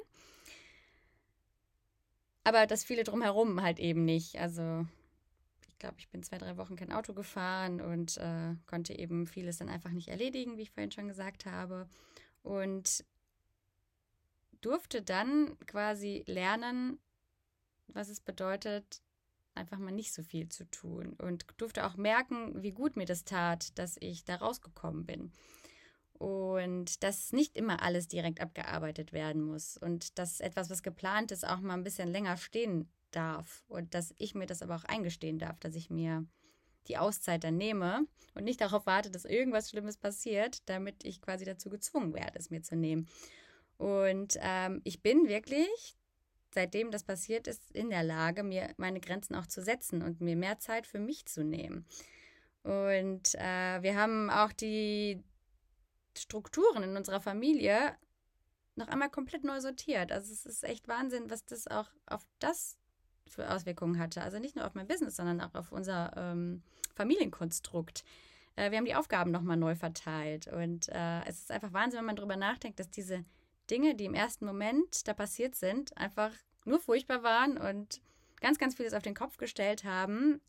aber 2.43 2.67
das 2.67 2.83
viele 2.83 3.03
drumherum 3.03 3.61
halt 3.61 3.79
eben 3.79 4.05
nicht. 4.05 4.39
Also 4.39 4.85
glaube, 5.79 5.95
ich 5.97 6.09
bin 6.09 6.21
zwei, 6.21 6.37
drei 6.37 6.57
Wochen 6.57 6.75
kein 6.75 6.91
Auto 6.91 7.13
gefahren 7.13 7.81
und 7.81 8.17
äh, 8.17 8.55
konnte 8.67 8.97
eben 8.97 9.25
vieles 9.25 9.57
dann 9.57 9.69
einfach 9.69 9.91
nicht 9.91 10.09
erledigen, 10.09 10.57
wie 10.57 10.63
ich 10.63 10.71
vorhin 10.71 10.91
schon 10.91 11.07
gesagt 11.07 11.45
habe. 11.45 11.89
Und 12.43 13.03
durfte 14.61 15.01
dann 15.01 15.57
quasi 15.65 16.23
lernen, 16.27 16.99
was 17.87 18.09
es 18.09 18.19
bedeutet, 18.19 19.01
einfach 19.55 19.79
mal 19.79 19.91
nicht 19.91 20.13
so 20.13 20.21
viel 20.21 20.49
zu 20.49 20.69
tun. 20.69 21.13
Und 21.13 21.45
durfte 21.57 21.85
auch 21.85 21.95
merken, 21.95 22.61
wie 22.61 22.71
gut 22.71 22.97
mir 22.97 23.05
das 23.05 23.23
tat, 23.23 23.77
dass 23.79 23.97
ich 23.99 24.25
da 24.25 24.35
rausgekommen 24.35 25.05
bin. 25.05 25.31
Und 26.19 27.03
dass 27.03 27.31
nicht 27.31 27.57
immer 27.57 27.81
alles 27.81 28.07
direkt 28.07 28.41
abgearbeitet 28.41 29.13
werden 29.13 29.41
muss. 29.41 29.77
Und 29.77 30.19
dass 30.19 30.39
etwas, 30.39 30.69
was 30.69 30.83
geplant 30.83 31.31
ist, 31.31 31.47
auch 31.47 31.59
mal 31.59 31.73
ein 31.73 31.83
bisschen 31.83 32.09
länger 32.09 32.37
stehen 32.37 32.89
darf. 33.11 33.63
Und 33.67 33.93
dass 33.93 34.13
ich 34.17 34.35
mir 34.35 34.45
das 34.45 34.61
aber 34.61 34.75
auch 34.75 34.83
eingestehen 34.83 35.39
darf, 35.39 35.59
dass 35.59 35.75
ich 35.75 35.89
mir 35.89 36.25
die 36.87 36.97
Auszeit 36.97 37.43
dann 37.43 37.57
nehme 37.57 38.05
und 38.35 38.43
nicht 38.43 38.61
darauf 38.61 38.85
warte, 38.85 39.11
dass 39.11 39.25
irgendwas 39.25 39.69
Schlimmes 39.69 39.97
passiert, 39.97 40.67
damit 40.67 41.03
ich 41.03 41.21
quasi 41.21 41.45
dazu 41.45 41.69
gezwungen 41.69 42.13
werde, 42.13 42.37
es 42.37 42.49
mir 42.49 42.61
zu 42.61 42.75
nehmen. 42.75 43.07
Und 43.77 44.37
ähm, 44.41 44.81
ich 44.83 45.01
bin 45.01 45.27
wirklich 45.27 45.97
seitdem 46.53 46.91
das 46.91 47.03
passiert 47.03 47.47
ist, 47.47 47.71
in 47.71 47.89
der 47.89 48.03
Lage, 48.03 48.43
mir 48.43 48.73
meine 48.77 48.99
Grenzen 48.99 49.35
auch 49.35 49.47
zu 49.47 49.61
setzen 49.61 50.01
und 50.01 50.21
mir 50.21 50.35
mehr 50.35 50.59
Zeit 50.59 50.87
für 50.87 50.99
mich 50.99 51.25
zu 51.25 51.43
nehmen. 51.43 51.85
Und 52.63 53.35
äh, 53.35 53.81
wir 53.81 53.95
haben 53.95 54.29
auch 54.29 54.51
die 54.51 55.23
Strukturen 56.17 56.83
in 56.83 56.97
unserer 56.97 57.21
Familie 57.21 57.95
noch 58.75 58.87
einmal 58.87 59.09
komplett 59.09 59.43
neu 59.43 59.59
sortiert. 59.59 60.11
Also 60.11 60.31
es 60.31 60.45
ist 60.45 60.63
echt 60.63 60.87
Wahnsinn, 60.87 61.29
was 61.29 61.45
das 61.45 61.67
auch 61.67 61.89
auf 62.05 62.25
das 62.39 62.77
für 63.27 63.49
Auswirkungen 63.49 63.99
hatte. 63.99 64.21
Also 64.21 64.39
nicht 64.39 64.55
nur 64.55 64.65
auf 64.65 64.73
mein 64.73 64.87
Business, 64.87 65.15
sondern 65.15 65.41
auch 65.41 65.53
auf 65.53 65.71
unser 65.71 66.11
ähm, 66.17 66.63
Familienkonstrukt. 66.95 68.03
Äh, 68.55 68.71
wir 68.71 68.77
haben 68.77 68.85
die 68.85 68.95
Aufgaben 68.95 69.31
nochmal 69.31 69.57
neu 69.57 69.75
verteilt. 69.75 70.47
Und 70.47 70.89
äh, 70.89 71.23
es 71.25 71.39
ist 71.39 71.51
einfach 71.51 71.73
Wahnsinn, 71.73 71.99
wenn 71.99 72.05
man 72.05 72.15
darüber 72.15 72.37
nachdenkt, 72.37 72.79
dass 72.79 72.89
diese 72.89 73.23
Dinge, 73.69 73.95
die 73.95 74.05
im 74.05 74.15
ersten 74.15 74.45
Moment 74.45 75.07
da 75.07 75.13
passiert 75.13 75.55
sind, 75.55 75.95
einfach 75.95 76.31
nur 76.65 76.79
furchtbar 76.79 77.23
waren 77.23 77.57
und 77.57 78.01
ganz, 78.41 78.57
ganz 78.57 78.75
vieles 78.75 78.93
auf 78.93 79.03
den 79.03 79.15
Kopf 79.15 79.37
gestellt 79.37 79.83
haben, 79.83 80.41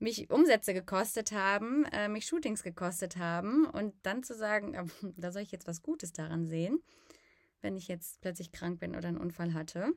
mich 0.00 0.30
Umsätze 0.30 0.74
gekostet 0.74 1.32
haben, 1.32 1.84
äh, 1.92 2.08
mich 2.08 2.26
Shootings 2.26 2.62
gekostet 2.62 3.18
haben 3.18 3.66
und 3.66 3.94
dann 4.02 4.22
zu 4.22 4.34
sagen, 4.34 4.74
äh, 4.74 4.84
da 5.16 5.30
soll 5.30 5.42
ich 5.42 5.52
jetzt 5.52 5.68
was 5.68 5.82
Gutes 5.82 6.12
daran 6.12 6.48
sehen, 6.48 6.82
wenn 7.60 7.76
ich 7.76 7.86
jetzt 7.86 8.20
plötzlich 8.20 8.50
krank 8.50 8.80
bin 8.80 8.96
oder 8.96 9.08
einen 9.08 9.18
Unfall 9.18 9.54
hatte. 9.54 9.92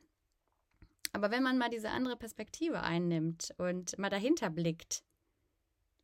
Aber 1.13 1.31
wenn 1.31 1.43
man 1.43 1.57
mal 1.57 1.69
diese 1.69 1.89
andere 1.89 2.17
Perspektive 2.17 2.81
einnimmt 2.81 3.53
und 3.57 3.98
mal 3.98 4.10
dahinter 4.10 4.50
blickt, 4.50 5.03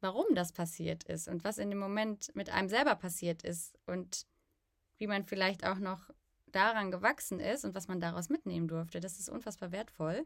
warum 0.01 0.25
das 0.33 0.53
passiert 0.53 1.03
ist 1.03 1.27
und 1.27 1.43
was 1.43 1.57
in 1.57 1.69
dem 1.69 1.79
Moment 1.79 2.33
mit 2.35 2.49
einem 2.49 2.69
selber 2.69 2.95
passiert 2.95 3.43
ist 3.43 3.77
und 3.85 4.27
wie 4.97 5.07
man 5.07 5.25
vielleicht 5.25 5.65
auch 5.65 5.79
noch 5.79 6.09
daran 6.47 6.91
gewachsen 6.91 7.39
ist 7.39 7.65
und 7.65 7.75
was 7.75 7.87
man 7.87 7.99
daraus 7.99 8.29
mitnehmen 8.29 8.67
durfte. 8.67 8.99
Das 8.99 9.19
ist 9.19 9.29
unfassbar 9.29 9.71
wertvoll. 9.71 10.25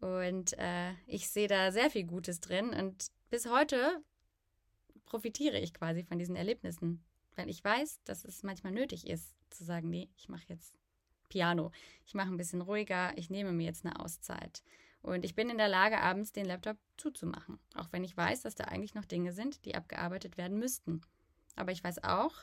Und 0.00 0.58
äh, 0.58 0.92
ich 1.06 1.28
sehe 1.28 1.48
da 1.48 1.72
sehr 1.72 1.90
viel 1.90 2.04
Gutes 2.04 2.40
drin. 2.40 2.70
Und 2.70 3.10
bis 3.28 3.48
heute 3.48 4.02
profitiere 5.04 5.58
ich 5.58 5.74
quasi 5.74 6.04
von 6.04 6.18
diesen 6.18 6.36
Erlebnissen, 6.36 7.04
weil 7.36 7.48
ich 7.48 7.62
weiß, 7.62 8.00
dass 8.04 8.24
es 8.24 8.42
manchmal 8.42 8.72
nötig 8.72 9.06
ist, 9.06 9.34
zu 9.50 9.64
sagen, 9.64 9.90
nee, 9.90 10.08
ich 10.16 10.28
mache 10.28 10.44
jetzt 10.48 10.78
Piano. 11.28 11.70
Ich 12.06 12.14
mache 12.14 12.28
ein 12.28 12.36
bisschen 12.36 12.60
ruhiger, 12.60 13.16
ich 13.16 13.30
nehme 13.30 13.52
mir 13.52 13.64
jetzt 13.64 13.84
eine 13.84 13.98
Auszeit. 14.00 14.62
Und 15.02 15.24
ich 15.24 15.34
bin 15.34 15.48
in 15.48 15.58
der 15.58 15.68
Lage, 15.68 15.98
abends 15.98 16.32
den 16.32 16.44
Laptop 16.44 16.76
zuzumachen. 16.98 17.58
Auch 17.74 17.88
wenn 17.90 18.04
ich 18.04 18.16
weiß, 18.16 18.42
dass 18.42 18.54
da 18.54 18.64
eigentlich 18.64 18.94
noch 18.94 19.06
Dinge 19.06 19.32
sind, 19.32 19.64
die 19.64 19.74
abgearbeitet 19.74 20.36
werden 20.36 20.58
müssten. 20.58 21.00
Aber 21.56 21.72
ich 21.72 21.82
weiß 21.82 22.04
auch, 22.04 22.34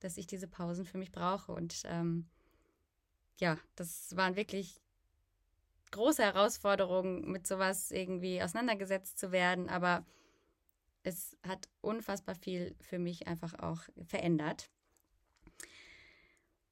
dass 0.00 0.18
ich 0.18 0.26
diese 0.26 0.48
Pausen 0.48 0.84
für 0.84 0.98
mich 0.98 1.12
brauche. 1.12 1.52
Und 1.52 1.82
ähm, 1.86 2.28
ja, 3.38 3.58
das 3.74 4.14
waren 4.16 4.36
wirklich 4.36 4.80
große 5.92 6.22
Herausforderungen, 6.22 7.30
mit 7.30 7.46
sowas 7.46 7.90
irgendwie 7.90 8.42
auseinandergesetzt 8.42 9.18
zu 9.18 9.32
werden. 9.32 9.68
Aber 9.68 10.04
es 11.02 11.36
hat 11.46 11.68
unfassbar 11.80 12.34
viel 12.34 12.74
für 12.80 12.98
mich 12.98 13.26
einfach 13.26 13.58
auch 13.58 13.82
verändert. 14.06 14.70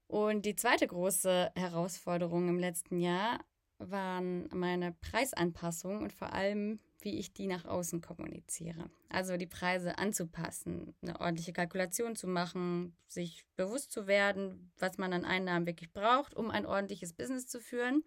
Und 0.08 0.46
die 0.46 0.54
zweite 0.54 0.86
große 0.86 1.50
Herausforderung 1.56 2.48
im 2.48 2.58
letzten 2.58 3.00
Jahr 3.00 3.40
waren 3.78 4.48
meine 4.52 4.92
Preisanpassungen 4.92 6.02
und 6.02 6.12
vor 6.12 6.32
allem 6.32 6.78
wie 7.00 7.18
ich 7.18 7.32
die 7.32 7.46
nach 7.46 7.64
außen 7.64 8.00
kommuniziere. 8.00 8.90
Also 9.08 9.36
die 9.36 9.46
Preise 9.46 9.98
anzupassen, 9.98 10.94
eine 11.02 11.20
ordentliche 11.20 11.52
Kalkulation 11.52 12.16
zu 12.16 12.26
machen, 12.26 12.96
sich 13.06 13.44
bewusst 13.54 13.92
zu 13.92 14.06
werden, 14.06 14.72
was 14.78 14.98
man 14.98 15.12
an 15.12 15.24
Einnahmen 15.24 15.66
wirklich 15.66 15.92
braucht, 15.92 16.34
um 16.34 16.50
ein 16.50 16.66
ordentliches 16.66 17.12
Business 17.12 17.46
zu 17.46 17.60
führen. 17.60 18.02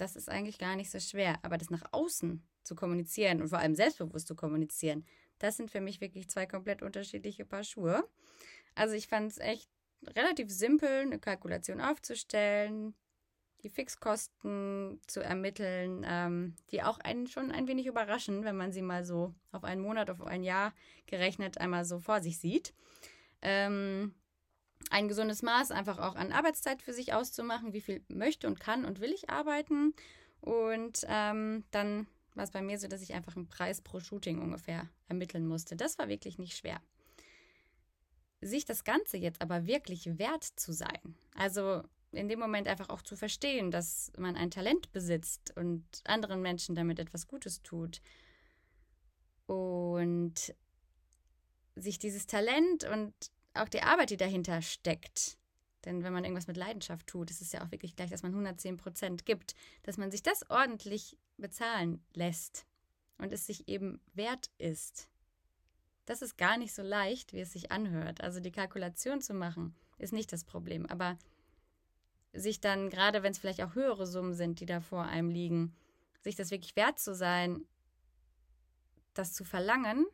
Das 0.00 0.16
ist 0.16 0.30
eigentlich 0.30 0.58
gar 0.58 0.76
nicht 0.76 0.90
so 0.90 0.98
schwer. 0.98 1.38
Aber 1.42 1.58
das 1.58 1.68
nach 1.68 1.84
außen 1.92 2.42
zu 2.62 2.74
kommunizieren 2.74 3.42
und 3.42 3.48
vor 3.48 3.58
allem 3.58 3.74
selbstbewusst 3.74 4.26
zu 4.26 4.34
kommunizieren, 4.34 5.04
das 5.38 5.56
sind 5.56 5.70
für 5.70 5.80
mich 5.80 6.00
wirklich 6.00 6.28
zwei 6.30 6.46
komplett 6.46 6.82
unterschiedliche 6.82 7.44
Paar 7.44 7.64
Schuhe. 7.64 8.08
Also 8.74 8.94
ich 8.94 9.08
fand 9.08 9.32
es 9.32 9.38
echt 9.38 9.68
relativ 10.06 10.50
simpel, 10.50 11.00
eine 11.00 11.18
Kalkulation 11.18 11.80
aufzustellen, 11.80 12.94
die 13.62 13.68
Fixkosten 13.68 15.00
zu 15.06 15.20
ermitteln, 15.20 16.04
ähm, 16.08 16.56
die 16.70 16.82
auch 16.82 16.98
einen 16.98 17.26
schon 17.26 17.50
ein 17.50 17.68
wenig 17.68 17.86
überraschen, 17.86 18.44
wenn 18.44 18.56
man 18.56 18.72
sie 18.72 18.82
mal 18.82 19.04
so 19.04 19.34
auf 19.52 19.64
einen 19.64 19.82
Monat, 19.82 20.08
auf 20.08 20.22
ein 20.22 20.42
Jahr 20.42 20.72
gerechnet 21.06 21.58
einmal 21.58 21.84
so 21.84 22.00
vor 22.00 22.22
sich 22.22 22.38
sieht. 22.38 22.72
Ähm, 23.42 24.14
ein 24.88 25.08
gesundes 25.08 25.42
Maß 25.42 25.70
einfach 25.70 25.98
auch 25.98 26.16
an 26.16 26.32
Arbeitszeit 26.32 26.82
für 26.82 26.92
sich 26.92 27.12
auszumachen, 27.12 27.72
wie 27.72 27.80
viel 27.80 28.02
möchte 28.08 28.46
und 28.46 28.60
kann 28.60 28.84
und 28.84 29.00
will 29.00 29.12
ich 29.12 29.28
arbeiten. 29.28 29.94
Und 30.40 31.04
ähm, 31.08 31.64
dann 31.70 32.06
war 32.34 32.44
es 32.44 32.50
bei 32.50 32.62
mir 32.62 32.78
so, 32.78 32.88
dass 32.88 33.02
ich 33.02 33.12
einfach 33.12 33.36
einen 33.36 33.48
Preis 33.48 33.80
pro 33.82 34.00
Shooting 34.00 34.40
ungefähr 34.40 34.88
ermitteln 35.08 35.46
musste. 35.46 35.76
Das 35.76 35.98
war 35.98 36.08
wirklich 36.08 36.38
nicht 36.38 36.56
schwer. 36.56 36.80
Sich 38.40 38.64
das 38.64 38.84
Ganze 38.84 39.18
jetzt 39.18 39.42
aber 39.42 39.66
wirklich 39.66 40.18
wert 40.18 40.44
zu 40.44 40.72
sein, 40.72 41.14
also 41.34 41.82
in 42.12 42.28
dem 42.28 42.40
Moment 42.40 42.66
einfach 42.66 42.88
auch 42.88 43.02
zu 43.02 43.14
verstehen, 43.14 43.70
dass 43.70 44.10
man 44.18 44.34
ein 44.34 44.50
Talent 44.50 44.90
besitzt 44.92 45.52
und 45.56 45.84
anderen 46.04 46.42
Menschen 46.42 46.74
damit 46.74 46.98
etwas 46.98 47.28
Gutes 47.28 47.62
tut. 47.62 48.00
Und 49.46 50.54
sich 51.76 51.98
dieses 51.98 52.26
Talent 52.26 52.84
und 52.84 53.12
auch 53.54 53.68
die 53.68 53.82
Arbeit, 53.82 54.10
die 54.10 54.16
dahinter 54.16 54.62
steckt, 54.62 55.38
denn 55.84 56.04
wenn 56.04 56.12
man 56.12 56.24
irgendwas 56.24 56.46
mit 56.46 56.56
Leidenschaft 56.56 57.06
tut, 57.06 57.30
ist 57.30 57.40
es 57.40 57.52
ja 57.52 57.64
auch 57.64 57.70
wirklich 57.70 57.96
gleich, 57.96 58.10
dass 58.10 58.22
man 58.22 58.32
110 58.32 58.76
Prozent 58.76 59.24
gibt, 59.24 59.54
dass 59.82 59.96
man 59.96 60.10
sich 60.10 60.22
das 60.22 60.48
ordentlich 60.50 61.16
bezahlen 61.38 62.04
lässt 62.12 62.66
und 63.18 63.32
es 63.32 63.46
sich 63.46 63.68
eben 63.68 64.00
wert 64.12 64.50
ist. 64.58 65.08
Das 66.04 66.22
ist 66.22 66.36
gar 66.36 66.58
nicht 66.58 66.74
so 66.74 66.82
leicht, 66.82 67.32
wie 67.32 67.40
es 67.40 67.52
sich 67.52 67.70
anhört. 67.70 68.20
Also 68.20 68.40
die 68.40 68.52
Kalkulation 68.52 69.20
zu 69.20 69.32
machen, 69.32 69.74
ist 69.98 70.12
nicht 70.12 70.32
das 70.32 70.44
Problem. 70.44 70.86
Aber 70.86 71.18
sich 72.32 72.60
dann, 72.60 72.90
gerade 72.90 73.22
wenn 73.22 73.32
es 73.32 73.38
vielleicht 73.38 73.62
auch 73.62 73.74
höhere 73.74 74.06
Summen 74.06 74.34
sind, 74.34 74.60
die 74.60 74.66
da 74.66 74.80
vor 74.80 75.04
einem 75.04 75.30
liegen, 75.30 75.74
sich 76.20 76.36
das 76.36 76.50
wirklich 76.50 76.76
wert 76.76 76.98
zu 76.98 77.14
sein, 77.14 77.64
das 79.14 79.32
zu 79.32 79.44
verlangen, 79.44 80.06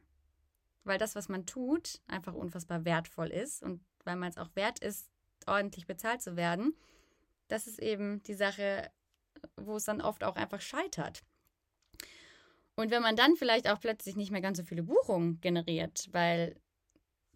weil 0.87 0.99
das, 0.99 1.15
was 1.15 1.29
man 1.29 1.47
tut, 1.47 2.01
einfach 2.07 2.35
unfassbar 2.35 2.85
wertvoll 2.85 3.29
ist 3.29 3.63
und 3.63 3.85
weil 4.05 4.17
man 4.17 4.31
es 4.31 4.39
auch 4.39 4.51
wert 4.55 4.79
ist, 4.79 5.11
ordentlich 5.47 5.87
bezahlt 5.87 6.23
zu 6.23 6.37
werden, 6.37 6.75
das 7.49 7.67
ist 7.67 7.79
eben 7.79 8.23
die 8.25 8.35
Sache, 8.35 8.91
wo 9.57 9.77
es 9.77 9.85
dann 9.85 10.01
oft 10.01 10.25
auch 10.25 10.37
einfach 10.37 10.61
scheitert. 10.61 11.23
Und 12.75 12.91
wenn 12.91 13.03
man 13.03 13.17
dann 13.17 13.37
vielleicht 13.37 13.69
auch 13.69 13.81
plötzlich 13.81 14.17
nicht 14.17 14.31
mehr 14.31 14.41
ganz 14.41 14.59
so 14.59 14.65
viele 14.65 14.83
Buchungen 14.83 15.41
generiert, 15.41 16.09
weil 16.13 16.61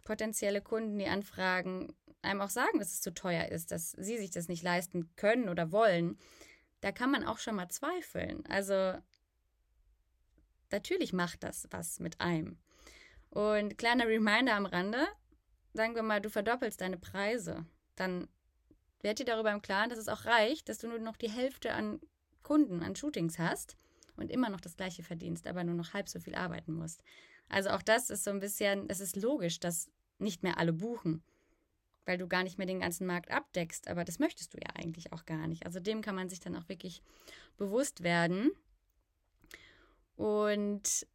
potenzielle 0.05 0.61
Kunden, 0.61 0.99
die 0.99 1.07
anfragen, 1.07 1.95
einem 2.23 2.41
auch 2.41 2.51
sagen, 2.51 2.79
dass 2.79 2.93
es 2.93 3.01
zu 3.01 3.15
teuer 3.15 3.47
ist, 3.47 3.71
dass 3.73 3.93
sie 3.93 4.19
sich 4.19 4.31
das 4.31 4.49
nicht 4.49 4.63
leisten 4.63 5.15
können 5.17 5.49
oder 5.49 5.73
wollen, 5.73 6.19
da 6.81 6.93
kann 6.93 7.11
man 7.11 7.25
auch 7.25 7.39
schon 7.39 7.57
mal 7.57 7.69
zweifeln. 7.69 8.45
Also 8.47 8.95
natürlich 10.71 11.13
macht 11.13 11.43
das 11.43 11.67
was 11.71 12.01
mit 12.01 12.21
einem. 12.21 12.59
Und 13.31 13.79
kleiner 13.79 14.07
Reminder 14.07 14.55
am 14.55 14.67
Rande, 14.67 15.07
sagen 15.73 15.95
wir 15.95 16.03
mal, 16.03 16.21
du 16.21 16.31
verdoppelst 16.31 16.81
deine 16.81 16.99
Preise, 16.99 17.65
dann 17.97 18.29
werd 19.03 19.19
dir 19.19 19.25
darüber 19.25 19.53
im 19.53 19.63
Klaren, 19.63 19.89
dass 19.89 19.99
es 19.99 20.09
auch 20.09 20.25
reicht, 20.25 20.69
dass 20.69 20.79
du 20.79 20.89
nur 20.89 20.99
noch 20.99 21.17
die 21.17 21.31
Hälfte 21.31 21.73
an 21.73 22.01
Kunden, 22.43 22.83
an 22.83 22.97
Shootings 22.97 23.39
hast 23.39 23.77
und 24.17 24.31
immer 24.31 24.51
noch 24.51 24.61
das 24.61 24.77
gleiche 24.77 25.03
verdienst, 25.03 25.47
aber 25.47 25.65
nur 25.65 25.75
noch 25.75 25.95
halb 25.95 26.09
so 26.09 26.19
viel 26.19 26.35
arbeiten 26.35 26.75
musst. 26.75 27.03
Also 27.49 27.71
auch 27.71 27.83
das 27.83 28.11
ist 28.11 28.25
so 28.25 28.31
ein 28.31 28.41
bisschen, 28.41 28.89
es 28.89 29.01
ist 29.01 29.17
logisch, 29.17 29.61
dass 29.61 29.89
nicht 30.19 30.43
mehr 30.43 30.59
alle 30.59 30.73
buchen 30.73 31.23
weil 32.11 32.19
du 32.19 32.27
gar 32.27 32.43
nicht 32.43 32.59
mehr 32.59 32.67
den 32.67 32.81
ganzen 32.81 33.07
Markt 33.07 33.31
abdeckst. 33.31 33.87
Aber 33.89 34.05
das 34.05 34.19
möchtest 34.19 34.53
du 34.53 34.59
ja 34.59 34.71
eigentlich 34.75 35.13
auch 35.13 35.27
gar 35.27 35.47
nicht. 35.47 35.65
Also 35.65 35.79
dem 35.79 36.03
kann 36.03 36.17
man 36.17 36.29
sich 36.29 36.41
dann 36.41 36.57
auch 36.57 36.69
wirklich 36.69 37.03
bewusst 37.57 38.03
werden. 38.03 38.51
Und 40.17 41.07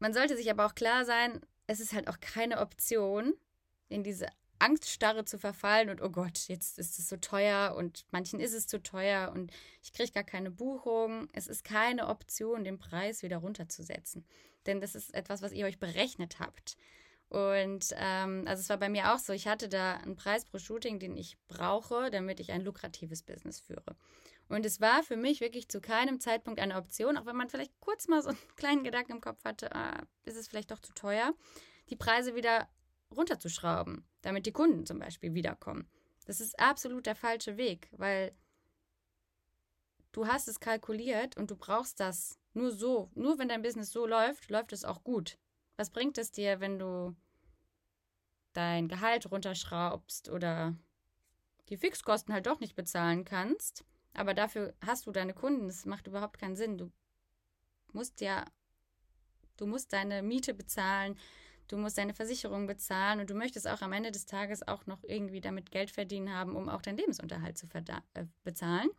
man 0.00 0.12
sollte 0.12 0.36
sich 0.36 0.50
aber 0.50 0.66
auch 0.66 0.74
klar 0.74 1.04
sein, 1.04 1.40
es 1.66 1.78
ist 1.78 1.92
halt 1.92 2.08
auch 2.08 2.18
keine 2.20 2.60
Option, 2.60 3.34
in 3.88 4.02
diese 4.02 4.26
Angststarre 4.58 5.24
zu 5.24 5.38
verfallen 5.38 5.88
und 5.88 6.02
oh 6.02 6.10
Gott, 6.10 6.48
jetzt 6.48 6.78
ist 6.78 6.98
es 6.98 7.08
so 7.08 7.16
teuer 7.16 7.74
und 7.76 8.04
manchen 8.10 8.40
ist 8.40 8.52
es 8.52 8.66
zu 8.66 8.82
teuer 8.82 9.32
und 9.32 9.50
ich 9.82 9.92
kriege 9.92 10.12
gar 10.12 10.24
keine 10.24 10.50
Buchung. 10.50 11.28
Es 11.32 11.46
ist 11.46 11.64
keine 11.64 12.08
Option, 12.08 12.64
den 12.64 12.78
Preis 12.78 13.22
wieder 13.22 13.38
runterzusetzen. 13.38 14.24
Denn 14.66 14.80
das 14.80 14.94
ist 14.94 15.14
etwas, 15.14 15.40
was 15.40 15.52
ihr 15.52 15.64
euch 15.64 15.78
berechnet 15.78 16.40
habt. 16.40 16.76
Und 17.28 17.94
ähm, 17.96 18.44
also 18.46 18.60
es 18.60 18.68
war 18.68 18.76
bei 18.76 18.88
mir 18.88 19.14
auch 19.14 19.18
so, 19.18 19.32
ich 19.32 19.48
hatte 19.48 19.68
da 19.68 19.94
einen 19.94 20.16
Preis 20.16 20.44
pro 20.44 20.58
Shooting, 20.58 20.98
den 20.98 21.16
ich 21.16 21.38
brauche, 21.48 22.10
damit 22.10 22.40
ich 22.40 22.52
ein 22.52 22.62
lukratives 22.62 23.22
Business 23.22 23.60
führe. 23.60 23.96
Und 24.50 24.66
es 24.66 24.80
war 24.80 25.04
für 25.04 25.16
mich 25.16 25.40
wirklich 25.40 25.68
zu 25.68 25.80
keinem 25.80 26.18
Zeitpunkt 26.18 26.58
eine 26.58 26.76
Option, 26.76 27.16
auch 27.16 27.24
wenn 27.24 27.36
man 27.36 27.48
vielleicht 27.48 27.78
kurz 27.78 28.08
mal 28.08 28.20
so 28.20 28.30
einen 28.30 28.38
kleinen 28.56 28.82
Gedanken 28.82 29.12
im 29.12 29.20
Kopf 29.20 29.44
hatte, 29.44 29.74
ah, 29.74 30.02
ist 30.24 30.36
es 30.36 30.48
vielleicht 30.48 30.72
doch 30.72 30.80
zu 30.80 30.92
teuer, 30.92 31.34
die 31.88 31.96
Preise 31.96 32.34
wieder 32.34 32.68
runterzuschrauben, 33.14 34.04
damit 34.22 34.46
die 34.46 34.52
Kunden 34.52 34.86
zum 34.86 34.98
Beispiel 34.98 35.34
wiederkommen. 35.34 35.88
Das 36.26 36.40
ist 36.40 36.58
absolut 36.58 37.06
der 37.06 37.14
falsche 37.14 37.56
Weg, 37.56 37.90
weil 37.92 38.32
du 40.10 40.26
hast 40.26 40.48
es 40.48 40.58
kalkuliert 40.58 41.36
und 41.36 41.50
du 41.50 41.56
brauchst 41.56 42.00
das 42.00 42.40
nur 42.52 42.72
so. 42.72 43.08
Nur 43.14 43.38
wenn 43.38 43.48
dein 43.48 43.62
Business 43.62 43.90
so 43.90 44.04
läuft, 44.04 44.50
läuft 44.50 44.72
es 44.72 44.84
auch 44.84 45.04
gut. 45.04 45.38
Was 45.76 45.90
bringt 45.90 46.18
es 46.18 46.32
dir, 46.32 46.58
wenn 46.58 46.78
du 46.78 47.14
dein 48.52 48.88
Gehalt 48.88 49.30
runterschraubst 49.30 50.28
oder 50.28 50.76
die 51.68 51.76
Fixkosten 51.76 52.34
halt 52.34 52.46
doch 52.46 52.58
nicht 52.58 52.74
bezahlen 52.74 53.24
kannst? 53.24 53.84
Aber 54.14 54.34
dafür 54.34 54.74
hast 54.84 55.06
du 55.06 55.12
deine 55.12 55.34
Kunden. 55.34 55.68
Das 55.68 55.86
macht 55.86 56.06
überhaupt 56.06 56.38
keinen 56.38 56.56
Sinn. 56.56 56.78
Du 56.78 56.90
musst 57.92 58.20
ja, 58.20 58.44
du 59.56 59.66
musst 59.66 59.92
deine 59.92 60.22
Miete 60.22 60.54
bezahlen, 60.54 61.18
du 61.68 61.76
musst 61.76 61.98
deine 61.98 62.14
Versicherung 62.14 62.66
bezahlen 62.66 63.20
und 63.20 63.30
du 63.30 63.34
möchtest 63.34 63.68
auch 63.68 63.82
am 63.82 63.92
Ende 63.92 64.10
des 64.10 64.26
Tages 64.26 64.66
auch 64.66 64.86
noch 64.86 65.02
irgendwie 65.04 65.40
damit 65.40 65.70
Geld 65.70 65.90
verdienen 65.90 66.32
haben, 66.32 66.56
um 66.56 66.68
auch 66.68 66.82
deinen 66.82 66.98
Lebensunterhalt 66.98 67.58
zu 67.58 67.66
äh, 68.14 68.26
bezahlen. 68.42 68.90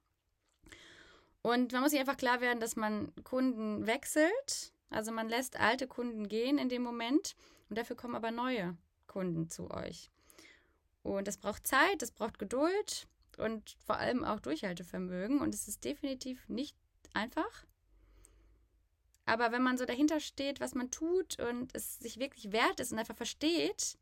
Und 1.42 1.72
man 1.72 1.82
muss 1.82 1.92
sich 1.92 2.00
einfach 2.00 2.18
klar 2.18 2.40
werden, 2.40 2.60
dass 2.60 2.76
man 2.76 3.12
Kunden 3.24 3.88
wechselt. 3.88 4.74
Also 4.90 5.12
man 5.12 5.28
lässt 5.28 5.60
alte 5.60 5.88
Kunden 5.88 6.28
gehen 6.28 6.58
in 6.58 6.70
dem 6.70 6.84
Moment 6.84 7.36
und 7.70 7.78
dafür 7.78 7.96
kommen 7.96 8.16
aber 8.16 8.32
neue 8.32 8.78
Kunden 9.08 9.50
zu 9.50 9.72
euch. 9.72 10.12
Und 11.02 11.28
das 11.28 11.38
braucht 11.38 11.66
Zeit, 11.66 12.02
das 12.02 12.12
braucht 12.12 12.38
Geduld 12.38 13.08
und 13.38 13.78
vor 13.86 13.98
allem 13.98 14.24
auch 14.24 14.40
Durchhaltevermögen. 14.40 15.40
Und 15.40 15.54
es 15.54 15.68
ist 15.68 15.84
definitiv 15.84 16.48
nicht 16.50 16.76
einfach. 17.14 17.66
Aber 19.26 19.52
wenn 19.52 19.64
man 19.64 19.78
so 19.78 19.86
dahinter 19.86 20.20
steht, 20.20 20.60
was 20.60 20.76
man 20.76 20.92
tut 20.92 21.40
und 21.40 21.74
es 21.76 22.00
sich 22.00 22.20
wirklich 22.20 22.52
wert 22.52 22.80
ist 22.80 22.92
und 22.92 23.00
einfach 23.00 23.16
versteht, 23.16 23.98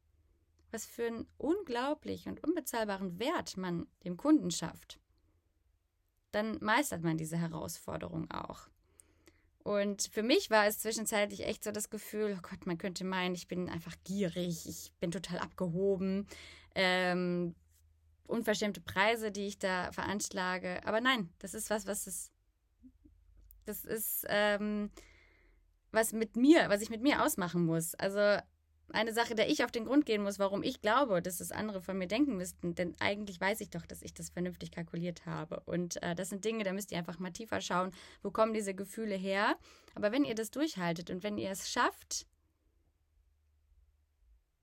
was 0.71 0.85
für 0.85 1.07
einen 1.07 1.27
unglaublich 1.37 2.27
und 2.27 2.43
unbezahlbaren 2.43 3.19
Wert 3.19 3.57
man 3.57 3.87
dem 4.03 4.17
Kunden 4.17 4.51
schafft, 4.51 4.99
dann 6.31 6.57
meistert 6.61 7.03
man 7.03 7.17
diese 7.17 7.37
Herausforderung 7.37 8.29
auch. 8.31 8.67
Und 9.63 10.09
für 10.11 10.23
mich 10.23 10.49
war 10.49 10.65
es 10.67 10.79
zwischenzeitlich 10.79 11.45
echt 11.45 11.63
so 11.63 11.71
das 11.71 11.89
Gefühl, 11.89 12.35
oh 12.37 12.41
Gott, 12.41 12.65
man 12.65 12.77
könnte 12.77 13.03
meinen, 13.03 13.35
ich 13.35 13.47
bin 13.47 13.69
einfach 13.69 13.95
gierig, 14.03 14.67
ich 14.67 14.91
bin 14.99 15.11
total 15.11 15.39
abgehoben, 15.39 16.27
ähm, 16.75 17.55
unverschämte 18.29 18.81
Preise, 18.81 19.31
die 19.31 19.47
ich 19.47 19.59
da 19.59 19.91
veranschlage. 19.91 20.85
Aber 20.85 21.01
nein, 21.01 21.29
das 21.39 21.53
ist 21.53 21.69
was, 21.69 21.87
was 21.87 22.07
es, 22.07 22.31
das 23.65 23.85
ist 23.85 24.25
ähm, 24.29 24.91
was 25.91 26.13
mit 26.13 26.35
mir, 26.35 26.69
was 26.69 26.81
ich 26.81 26.89
mit 26.89 27.01
mir 27.01 27.23
ausmachen 27.23 27.65
muss. 27.65 27.95
Also 27.95 28.41
eine 28.91 29.13
Sache, 29.13 29.35
der 29.35 29.49
ich 29.49 29.63
auf 29.63 29.71
den 29.71 29.85
Grund 29.85 30.05
gehen 30.05 30.23
muss, 30.23 30.39
warum 30.39 30.63
ich 30.63 30.81
glaube, 30.81 31.21
dass 31.21 31.37
das 31.37 31.51
andere 31.51 31.81
von 31.81 31.97
mir 31.97 32.07
denken 32.07 32.37
müssten. 32.37 32.75
Denn 32.75 32.95
eigentlich 32.99 33.39
weiß 33.39 33.61
ich 33.61 33.69
doch, 33.69 33.85
dass 33.85 34.01
ich 34.01 34.13
das 34.13 34.29
vernünftig 34.29 34.71
kalkuliert 34.71 35.25
habe. 35.25 35.61
Und 35.65 36.01
äh, 36.01 36.15
das 36.15 36.29
sind 36.29 36.45
Dinge, 36.45 36.63
da 36.63 36.73
müsst 36.73 36.91
ihr 36.91 36.97
einfach 36.97 37.19
mal 37.19 37.31
tiefer 37.31 37.61
schauen, 37.61 37.91
wo 38.23 38.31
kommen 38.31 38.53
diese 38.53 38.73
Gefühle 38.73 39.15
her. 39.15 39.57
Aber 39.95 40.11
wenn 40.11 40.25
ihr 40.25 40.35
das 40.35 40.51
durchhaltet 40.51 41.09
und 41.09 41.23
wenn 41.23 41.37
ihr 41.37 41.51
es 41.51 41.69
schafft, 41.69 42.25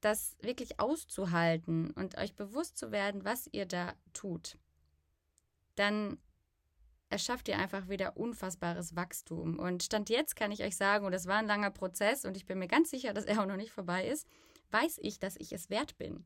das 0.01 0.37
wirklich 0.41 0.79
auszuhalten 0.79 1.91
und 1.91 2.19
euch 2.19 2.35
bewusst 2.35 2.77
zu 2.79 2.93
werden, 2.93 3.25
was 3.25 3.49
ihr 3.53 3.67
da 3.67 3.95
tut, 4.13 4.59
dann 5.75 6.19
erschafft 7.09 7.49
ihr 7.49 7.59
einfach 7.59 7.89
wieder 7.89 8.17
unfassbares 8.17 8.97
Wachstum. 8.97 9.59
Und 9.59 9.83
Stand 9.83 10.11
jetzt 10.11 10.37
kann 10.37 10.51
ich 10.53 10.63
euch 10.63 10.77
sagen, 10.77 11.07
und 11.07 11.13
das 11.13 11.27
war 11.27 11.37
ein 11.37 11.47
langer 11.47 11.71
Prozess 11.71 12.25
und 12.25 12.37
ich 12.37 12.47
bin 12.47 12.59
mir 12.59 12.69
ganz 12.69 12.91
sicher, 12.91 13.13
dass 13.15 13.25
er 13.25 13.41
auch 13.41 13.47
noch 13.47 13.57
nicht 13.57 13.73
vorbei 13.73 14.07
ist, 14.07 14.27
weiß 14.71 14.99
ich, 15.03 15.19
dass 15.19 15.37
ich 15.37 15.53
es 15.53 15.71
wert 15.71 15.97
bin. 15.99 16.25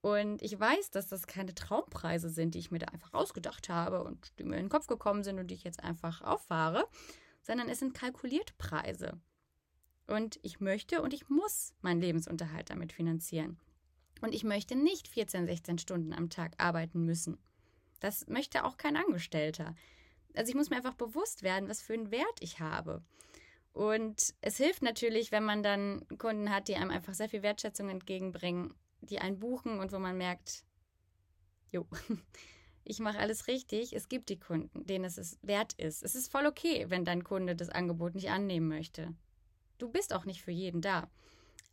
Und 0.00 0.42
ich 0.42 0.58
weiß, 0.58 0.90
dass 0.90 1.06
das 1.06 1.28
keine 1.28 1.54
Traumpreise 1.54 2.28
sind, 2.28 2.54
die 2.54 2.58
ich 2.58 2.72
mir 2.72 2.80
da 2.80 2.86
einfach 2.88 3.14
ausgedacht 3.14 3.68
habe 3.68 4.02
und 4.02 4.36
die 4.38 4.44
mir 4.44 4.56
in 4.56 4.64
den 4.64 4.68
Kopf 4.68 4.88
gekommen 4.88 5.22
sind 5.22 5.38
und 5.38 5.46
die 5.48 5.54
ich 5.54 5.62
jetzt 5.62 5.82
einfach 5.82 6.22
auffahre, 6.22 6.88
sondern 7.42 7.68
es 7.68 7.78
sind 7.78 7.94
kalkulierte 7.94 8.54
Preise. 8.58 9.20
Und 10.12 10.38
ich 10.42 10.60
möchte 10.60 11.00
und 11.00 11.14
ich 11.14 11.30
muss 11.30 11.72
meinen 11.80 12.02
Lebensunterhalt 12.02 12.68
damit 12.68 12.92
finanzieren. 12.92 13.56
Und 14.20 14.34
ich 14.34 14.44
möchte 14.44 14.76
nicht 14.76 15.08
14, 15.08 15.46
16 15.46 15.78
Stunden 15.78 16.12
am 16.12 16.28
Tag 16.28 16.52
arbeiten 16.58 17.06
müssen. 17.06 17.38
Das 17.98 18.26
möchte 18.28 18.64
auch 18.64 18.76
kein 18.76 18.98
Angestellter. 18.98 19.74
Also 20.34 20.50
ich 20.50 20.54
muss 20.54 20.68
mir 20.68 20.76
einfach 20.76 20.96
bewusst 20.96 21.42
werden, 21.42 21.66
was 21.66 21.80
für 21.80 21.94
einen 21.94 22.10
Wert 22.10 22.38
ich 22.40 22.60
habe. 22.60 23.02
Und 23.72 24.34
es 24.42 24.58
hilft 24.58 24.82
natürlich, 24.82 25.32
wenn 25.32 25.44
man 25.44 25.62
dann 25.62 26.06
Kunden 26.18 26.50
hat, 26.50 26.68
die 26.68 26.76
einem 26.76 26.90
einfach 26.90 27.14
sehr 27.14 27.30
viel 27.30 27.42
Wertschätzung 27.42 27.88
entgegenbringen, 27.88 28.74
die 29.00 29.18
einen 29.18 29.38
buchen 29.38 29.80
und 29.80 29.92
wo 29.92 29.98
man 29.98 30.18
merkt, 30.18 30.62
jo, 31.70 31.86
ich 32.84 33.00
mache 33.00 33.18
alles 33.18 33.46
richtig. 33.46 33.94
Es 33.94 34.10
gibt 34.10 34.28
die 34.28 34.38
Kunden, 34.38 34.84
denen 34.84 35.06
es 35.06 35.38
wert 35.40 35.72
ist. 35.78 36.02
Es 36.02 36.14
ist 36.14 36.30
voll 36.30 36.44
okay, 36.44 36.84
wenn 36.90 37.06
dein 37.06 37.24
Kunde 37.24 37.56
das 37.56 37.70
Angebot 37.70 38.14
nicht 38.14 38.28
annehmen 38.28 38.68
möchte. 38.68 39.14
Du 39.82 39.88
bist 39.88 40.14
auch 40.14 40.26
nicht 40.26 40.42
für 40.42 40.52
jeden 40.52 40.80
da. 40.80 41.10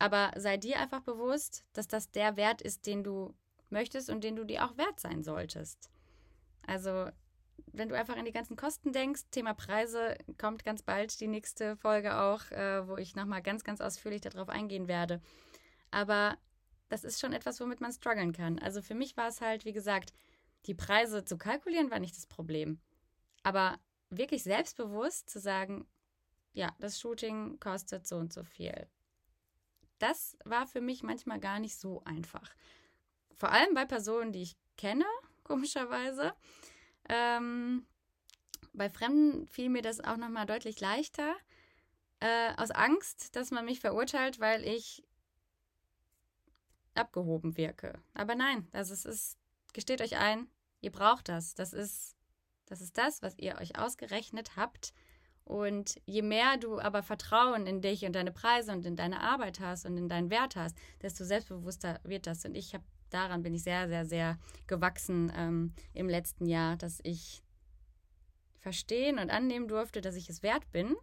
Aber 0.00 0.32
sei 0.34 0.56
dir 0.56 0.80
einfach 0.80 1.00
bewusst, 1.00 1.64
dass 1.74 1.86
das 1.86 2.10
der 2.10 2.36
Wert 2.36 2.60
ist, 2.60 2.84
den 2.86 3.04
du 3.04 3.36
möchtest 3.68 4.10
und 4.10 4.24
den 4.24 4.34
du 4.34 4.42
dir 4.42 4.64
auch 4.64 4.76
wert 4.76 4.98
sein 4.98 5.22
solltest. 5.22 5.90
Also, 6.66 7.08
wenn 7.66 7.88
du 7.88 7.96
einfach 7.96 8.16
an 8.16 8.24
die 8.24 8.32
ganzen 8.32 8.56
Kosten 8.56 8.92
denkst, 8.92 9.30
Thema 9.30 9.54
Preise 9.54 10.16
kommt 10.38 10.64
ganz 10.64 10.82
bald 10.82 11.20
die 11.20 11.28
nächste 11.28 11.76
Folge 11.76 12.16
auch, 12.16 12.50
äh, 12.50 12.88
wo 12.88 12.96
ich 12.96 13.14
nochmal 13.14 13.42
ganz, 13.42 13.62
ganz 13.62 13.80
ausführlich 13.80 14.22
darauf 14.22 14.48
eingehen 14.48 14.88
werde. 14.88 15.20
Aber 15.92 16.36
das 16.88 17.04
ist 17.04 17.20
schon 17.20 17.32
etwas, 17.32 17.60
womit 17.60 17.80
man 17.80 17.92
strugglen 17.92 18.32
kann. 18.32 18.58
Also 18.58 18.82
für 18.82 18.96
mich 18.96 19.16
war 19.16 19.28
es 19.28 19.40
halt, 19.40 19.64
wie 19.64 19.72
gesagt, 19.72 20.12
die 20.66 20.74
Preise 20.74 21.24
zu 21.24 21.38
kalkulieren 21.38 21.92
war 21.92 22.00
nicht 22.00 22.16
das 22.16 22.26
Problem. 22.26 22.80
Aber 23.44 23.78
wirklich 24.08 24.42
selbstbewusst 24.42 25.30
zu 25.30 25.38
sagen, 25.38 25.86
ja, 26.52 26.74
das 26.78 27.00
Shooting 27.00 27.58
kostet 27.60 28.06
so 28.06 28.16
und 28.16 28.32
so 28.32 28.44
viel. 28.44 28.88
Das 29.98 30.36
war 30.44 30.66
für 30.66 30.80
mich 30.80 31.02
manchmal 31.02 31.38
gar 31.38 31.60
nicht 31.60 31.76
so 31.76 32.02
einfach. 32.04 32.54
Vor 33.34 33.52
allem 33.52 33.74
bei 33.74 33.84
Personen, 33.84 34.32
die 34.32 34.42
ich 34.42 34.56
kenne, 34.76 35.04
komischerweise. 35.44 36.34
Ähm, 37.08 37.86
bei 38.72 38.88
Fremden 38.88 39.46
fiel 39.46 39.68
mir 39.68 39.82
das 39.82 40.00
auch 40.00 40.16
nochmal 40.16 40.46
deutlich 40.46 40.80
leichter. 40.80 41.34
Äh, 42.20 42.54
aus 42.56 42.70
Angst, 42.70 43.34
dass 43.36 43.50
man 43.50 43.64
mich 43.64 43.80
verurteilt, 43.80 44.40
weil 44.40 44.64
ich 44.66 45.02
abgehoben 46.94 47.56
wirke. 47.56 47.98
Aber 48.14 48.34
nein, 48.34 48.68
das 48.72 48.90
ist, 48.90 49.06
ist, 49.06 49.38
gesteht 49.72 50.02
euch 50.02 50.16
ein, 50.16 50.50
ihr 50.80 50.92
braucht 50.92 51.28
das. 51.28 51.54
Das 51.54 51.72
ist, 51.72 52.16
das 52.66 52.80
ist 52.80 52.98
das, 52.98 53.22
was 53.22 53.38
ihr 53.38 53.56
euch 53.58 53.78
ausgerechnet 53.78 54.56
habt. 54.56 54.92
Und 55.50 56.00
je 56.06 56.22
mehr 56.22 56.58
du 56.58 56.78
aber 56.78 57.02
Vertrauen 57.02 57.66
in 57.66 57.80
dich 57.80 58.04
und 58.04 58.12
deine 58.12 58.30
Preise 58.30 58.70
und 58.70 58.86
in 58.86 58.94
deine 58.94 59.20
Arbeit 59.20 59.58
hast 59.58 59.84
und 59.84 59.96
in 59.96 60.08
deinen 60.08 60.30
Wert 60.30 60.54
hast, 60.54 60.76
desto 61.02 61.24
selbstbewusster 61.24 61.98
wird 62.04 62.28
das. 62.28 62.44
Und 62.44 62.54
ich 62.54 62.72
habe 62.72 62.84
daran 63.10 63.42
bin 63.42 63.52
ich 63.52 63.64
sehr, 63.64 63.88
sehr, 63.88 64.06
sehr 64.06 64.38
gewachsen 64.68 65.32
ähm, 65.34 65.72
im 65.92 66.08
letzten 66.08 66.46
Jahr, 66.46 66.76
dass 66.76 67.00
ich 67.02 67.42
verstehen 68.60 69.18
und 69.18 69.30
annehmen 69.30 69.66
durfte, 69.66 70.00
dass 70.00 70.14
ich 70.14 70.30
es 70.30 70.44
wert 70.44 70.70
bin 70.70 70.94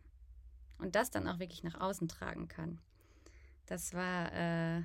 und 0.78 0.96
das 0.96 1.12
dann 1.12 1.28
auch 1.28 1.40
wirklich 1.40 1.64
nach 1.64 1.82
außen 1.82 2.08
tragen 2.08 2.48
kann. 2.48 2.80
Das 3.66 3.94
war 3.94 4.32
äh, 4.32 4.84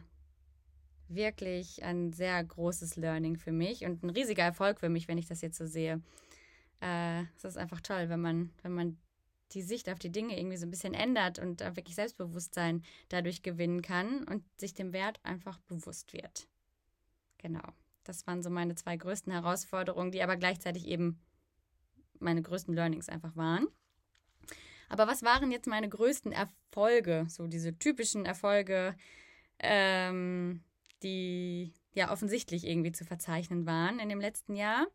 wirklich 1.07 1.85
ein 1.85 2.13
sehr 2.13 2.43
großes 2.43 2.97
Learning 2.97 3.37
für 3.37 3.53
mich 3.53 3.85
und 3.85 4.03
ein 4.03 4.11
riesiger 4.11 4.43
Erfolg 4.43 4.81
für 4.81 4.89
mich, 4.89 5.07
wenn 5.07 5.19
ich 5.19 5.27
das 5.27 5.41
jetzt 5.41 5.57
so 5.57 5.67
sehe. 5.67 6.03
Äh, 6.81 7.23
es 7.37 7.45
ist 7.45 7.59
einfach 7.59 7.81
toll, 7.81 8.09
wenn 8.09 8.21
man, 8.21 8.51
wenn 8.63 8.73
man 8.73 8.99
die 9.53 9.63
Sicht 9.63 9.89
auf 9.89 9.99
die 9.99 10.11
Dinge 10.11 10.39
irgendwie 10.39 10.57
so 10.57 10.67
ein 10.67 10.71
bisschen 10.71 10.95
ändert 10.95 11.39
und 11.39 11.61
da 11.61 11.77
wirklich 11.77 11.95
Selbstbewusstsein 11.95 12.83
dadurch 13.09 13.43
gewinnen 13.43 13.83
kann 13.83 14.25
und 14.25 14.45
sich 14.59 14.75
dem 14.75 14.93
Wert 14.93 15.21
einfach 15.23 15.59
bewusst 15.61 16.13
wird. 16.13 16.49
Genau. 17.39 17.63
Das 18.05 18.27
waren 18.27 18.43
so 18.43 18.51
meine 18.51 18.75
zwei 18.75 18.97
größten 18.97 19.33
Herausforderungen, 19.33 20.11
die 20.11 20.23
aber 20.23 20.37
gleichzeitig 20.37 20.87
eben 20.87 21.21
meine 22.19 22.43
größten 22.43 22.75
Learnings 22.75 23.09
einfach 23.09 23.37
waren. 23.37 23.67
Aber 24.89 25.07
was 25.07 25.23
waren 25.23 25.51
jetzt 25.51 25.67
meine 25.67 25.89
größten 25.89 26.33
Erfolge? 26.33 27.27
So 27.29 27.47
diese 27.47 27.79
typischen 27.79 28.27
Erfolge, 28.27 28.95
ähm, 29.59 30.63
die 31.03 31.73
ja 31.95 32.11
offensichtlich 32.11 32.67
irgendwie 32.67 32.93
zu 32.93 33.05
verzeichnen 33.05 33.67
waren 33.67 33.99
in 33.99 34.09
dem 34.09 34.21
letzten 34.21 34.55
Jahr 34.55 34.87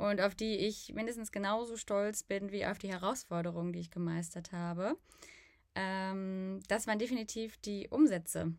und 0.00 0.22
auf 0.22 0.34
die 0.34 0.56
ich 0.56 0.94
mindestens 0.94 1.30
genauso 1.30 1.76
stolz 1.76 2.22
bin 2.22 2.52
wie 2.52 2.64
auf 2.64 2.78
die 2.78 2.88
Herausforderungen, 2.88 3.74
die 3.74 3.80
ich 3.80 3.90
gemeistert 3.90 4.50
habe. 4.50 4.96
Ähm, 5.74 6.60
das 6.68 6.86
waren 6.86 6.98
definitiv 6.98 7.58
die 7.58 7.86
Umsätze. 7.90 8.54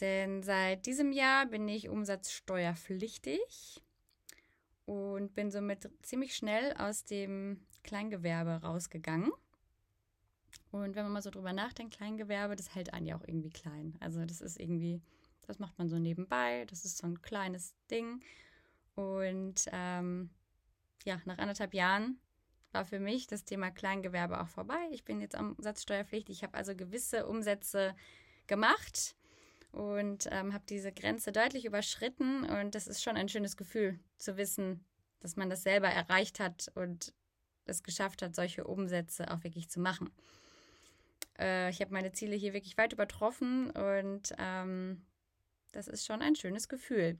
Denn 0.00 0.42
seit 0.42 0.84
diesem 0.84 1.12
Jahr 1.12 1.46
bin 1.46 1.66
ich 1.66 1.88
umsatzsteuerpflichtig 1.88 3.82
und 4.84 5.34
bin 5.34 5.50
somit 5.50 5.88
ziemlich 6.02 6.36
schnell 6.36 6.74
aus 6.76 7.06
dem 7.06 7.64
Kleingewerbe 7.82 8.66
rausgegangen. 8.66 9.32
Und 10.72 10.94
wenn 10.94 11.04
man 11.04 11.12
mal 11.12 11.22
so 11.22 11.30
drüber 11.30 11.54
nachdenkt, 11.54 11.96
Kleingewerbe, 11.96 12.54
das 12.54 12.74
hält 12.74 12.92
einen 12.92 13.06
ja 13.06 13.16
auch 13.16 13.26
irgendwie 13.26 13.50
klein. 13.50 13.96
Also 14.00 14.26
das 14.26 14.42
ist 14.42 14.60
irgendwie, 14.60 15.00
das 15.46 15.58
macht 15.58 15.78
man 15.78 15.88
so 15.88 15.98
nebenbei, 15.98 16.66
das 16.66 16.84
ist 16.84 16.98
so 16.98 17.06
ein 17.06 17.22
kleines 17.22 17.74
Ding. 17.90 18.20
Und 18.94 19.68
ähm, 19.72 20.30
ja, 21.04 21.20
nach 21.24 21.38
anderthalb 21.38 21.74
Jahren 21.74 22.18
war 22.72 22.84
für 22.84 22.98
mich 22.98 23.26
das 23.26 23.44
Thema 23.44 23.70
Kleingewerbe 23.70 24.40
auch 24.40 24.48
vorbei. 24.48 24.88
Ich 24.90 25.04
bin 25.04 25.20
jetzt 25.20 25.38
umsatzsteuerpflichtig. 25.38 26.36
Ich 26.36 26.42
habe 26.42 26.56
also 26.56 26.74
gewisse 26.74 27.26
Umsätze 27.26 27.94
gemacht 28.46 29.16
und 29.72 30.28
ähm, 30.30 30.52
habe 30.52 30.64
diese 30.68 30.92
Grenze 30.92 31.32
deutlich 31.32 31.64
überschritten. 31.64 32.44
Und 32.44 32.74
das 32.74 32.86
ist 32.86 33.02
schon 33.02 33.16
ein 33.16 33.28
schönes 33.28 33.56
Gefühl 33.56 33.98
zu 34.18 34.36
wissen, 34.36 34.84
dass 35.20 35.36
man 35.36 35.50
das 35.50 35.62
selber 35.62 35.88
erreicht 35.88 36.40
hat 36.40 36.70
und 36.74 37.14
es 37.66 37.82
geschafft 37.82 38.22
hat, 38.22 38.34
solche 38.34 38.64
Umsätze 38.64 39.30
auch 39.32 39.42
wirklich 39.42 39.70
zu 39.70 39.80
machen. 39.80 40.10
Äh, 41.38 41.70
ich 41.70 41.80
habe 41.80 41.92
meine 41.92 42.12
Ziele 42.12 42.36
hier 42.36 42.52
wirklich 42.52 42.76
weit 42.76 42.92
übertroffen 42.92 43.70
und 43.70 44.34
ähm, 44.38 45.02
das 45.72 45.88
ist 45.88 46.04
schon 46.04 46.22
ein 46.22 46.36
schönes 46.36 46.68
Gefühl. 46.68 47.18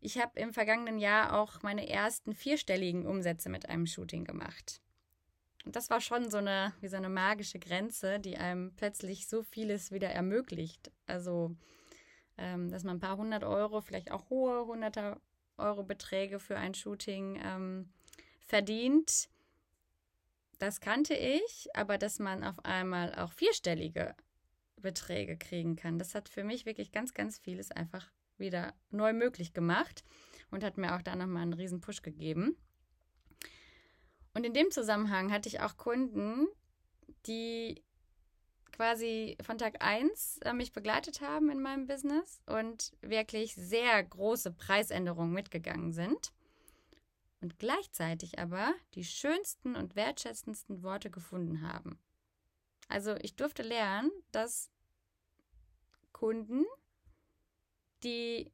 Ich 0.00 0.18
habe 0.18 0.40
im 0.40 0.52
vergangenen 0.52 0.98
Jahr 0.98 1.38
auch 1.38 1.62
meine 1.62 1.88
ersten 1.88 2.34
vierstelligen 2.34 3.06
Umsätze 3.06 3.50
mit 3.50 3.68
einem 3.68 3.86
Shooting 3.86 4.24
gemacht. 4.24 4.80
Und 5.64 5.76
das 5.76 5.90
war 5.90 6.00
schon 6.00 6.30
so 6.30 6.38
eine, 6.38 6.72
wie 6.80 6.88
so 6.88 6.96
eine 6.96 7.10
magische 7.10 7.58
Grenze, 7.58 8.18
die 8.18 8.38
einem 8.38 8.74
plötzlich 8.76 9.28
so 9.28 9.42
vieles 9.42 9.92
wieder 9.92 10.08
ermöglicht. 10.08 10.90
Also, 11.06 11.54
ähm, 12.38 12.70
dass 12.70 12.82
man 12.82 12.96
ein 12.96 13.00
paar 13.00 13.18
hundert 13.18 13.44
Euro, 13.44 13.82
vielleicht 13.82 14.10
auch 14.10 14.30
hohe 14.30 14.64
hunderter 14.66 15.20
Euro 15.58 15.82
Beträge 15.82 16.40
für 16.40 16.56
ein 16.56 16.72
Shooting 16.72 17.38
ähm, 17.44 17.92
verdient. 18.46 19.28
Das 20.58 20.80
kannte 20.80 21.14
ich, 21.14 21.68
aber 21.74 21.98
dass 21.98 22.18
man 22.18 22.42
auf 22.42 22.64
einmal 22.64 23.14
auch 23.14 23.32
vierstellige 23.32 24.14
Beträge 24.76 25.36
kriegen 25.36 25.76
kann, 25.76 25.98
das 25.98 26.14
hat 26.14 26.30
für 26.30 26.44
mich 26.44 26.64
wirklich 26.64 26.90
ganz, 26.90 27.12
ganz 27.12 27.38
vieles 27.38 27.70
einfach 27.70 28.10
wieder 28.40 28.74
neu 28.90 29.12
möglich 29.12 29.52
gemacht 29.52 30.04
und 30.50 30.64
hat 30.64 30.78
mir 30.78 30.96
auch 30.96 31.02
da 31.02 31.14
nochmal 31.14 31.42
einen 31.42 31.52
riesen 31.52 31.80
Push 31.80 32.02
gegeben. 32.02 32.56
Und 34.34 34.44
in 34.44 34.54
dem 34.54 34.70
Zusammenhang 34.70 35.32
hatte 35.32 35.48
ich 35.48 35.60
auch 35.60 35.76
Kunden, 35.76 36.46
die 37.26 37.82
quasi 38.72 39.36
von 39.42 39.58
Tag 39.58 39.82
1 39.84 40.38
äh, 40.38 40.52
mich 40.52 40.72
begleitet 40.72 41.20
haben 41.20 41.50
in 41.50 41.60
meinem 41.60 41.86
Business 41.86 42.40
und 42.46 42.92
wirklich 43.02 43.54
sehr 43.54 44.02
große 44.02 44.52
Preisänderungen 44.52 45.32
mitgegangen 45.32 45.92
sind 45.92 46.32
und 47.40 47.58
gleichzeitig 47.58 48.38
aber 48.38 48.72
die 48.94 49.04
schönsten 49.04 49.76
und 49.76 49.96
wertschätzendsten 49.96 50.82
Worte 50.82 51.10
gefunden 51.10 51.62
haben. 51.62 51.98
Also 52.88 53.16
ich 53.16 53.36
durfte 53.36 53.62
lernen, 53.62 54.10
dass 54.32 54.70
Kunden, 56.12 56.64
die 58.04 58.50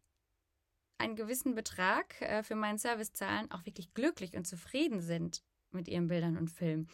einen 0.99 1.17
gewissen 1.17 1.55
Betrag 1.55 2.21
äh, 2.23 2.43
für 2.43 2.55
meinen 2.55 2.79
Service 2.79 3.13
zahlen, 3.13 3.51
auch 3.51 3.67
wirklich 3.67 3.93
glücklich 3.95 4.37
und 4.37 4.47
zufrieden 4.47 5.01
sind 5.01 5.43
mit 5.71 5.89
ihren 5.89 6.09
Bildern 6.09 6.37
und 6.37 6.51
Filmen. 6.51 6.89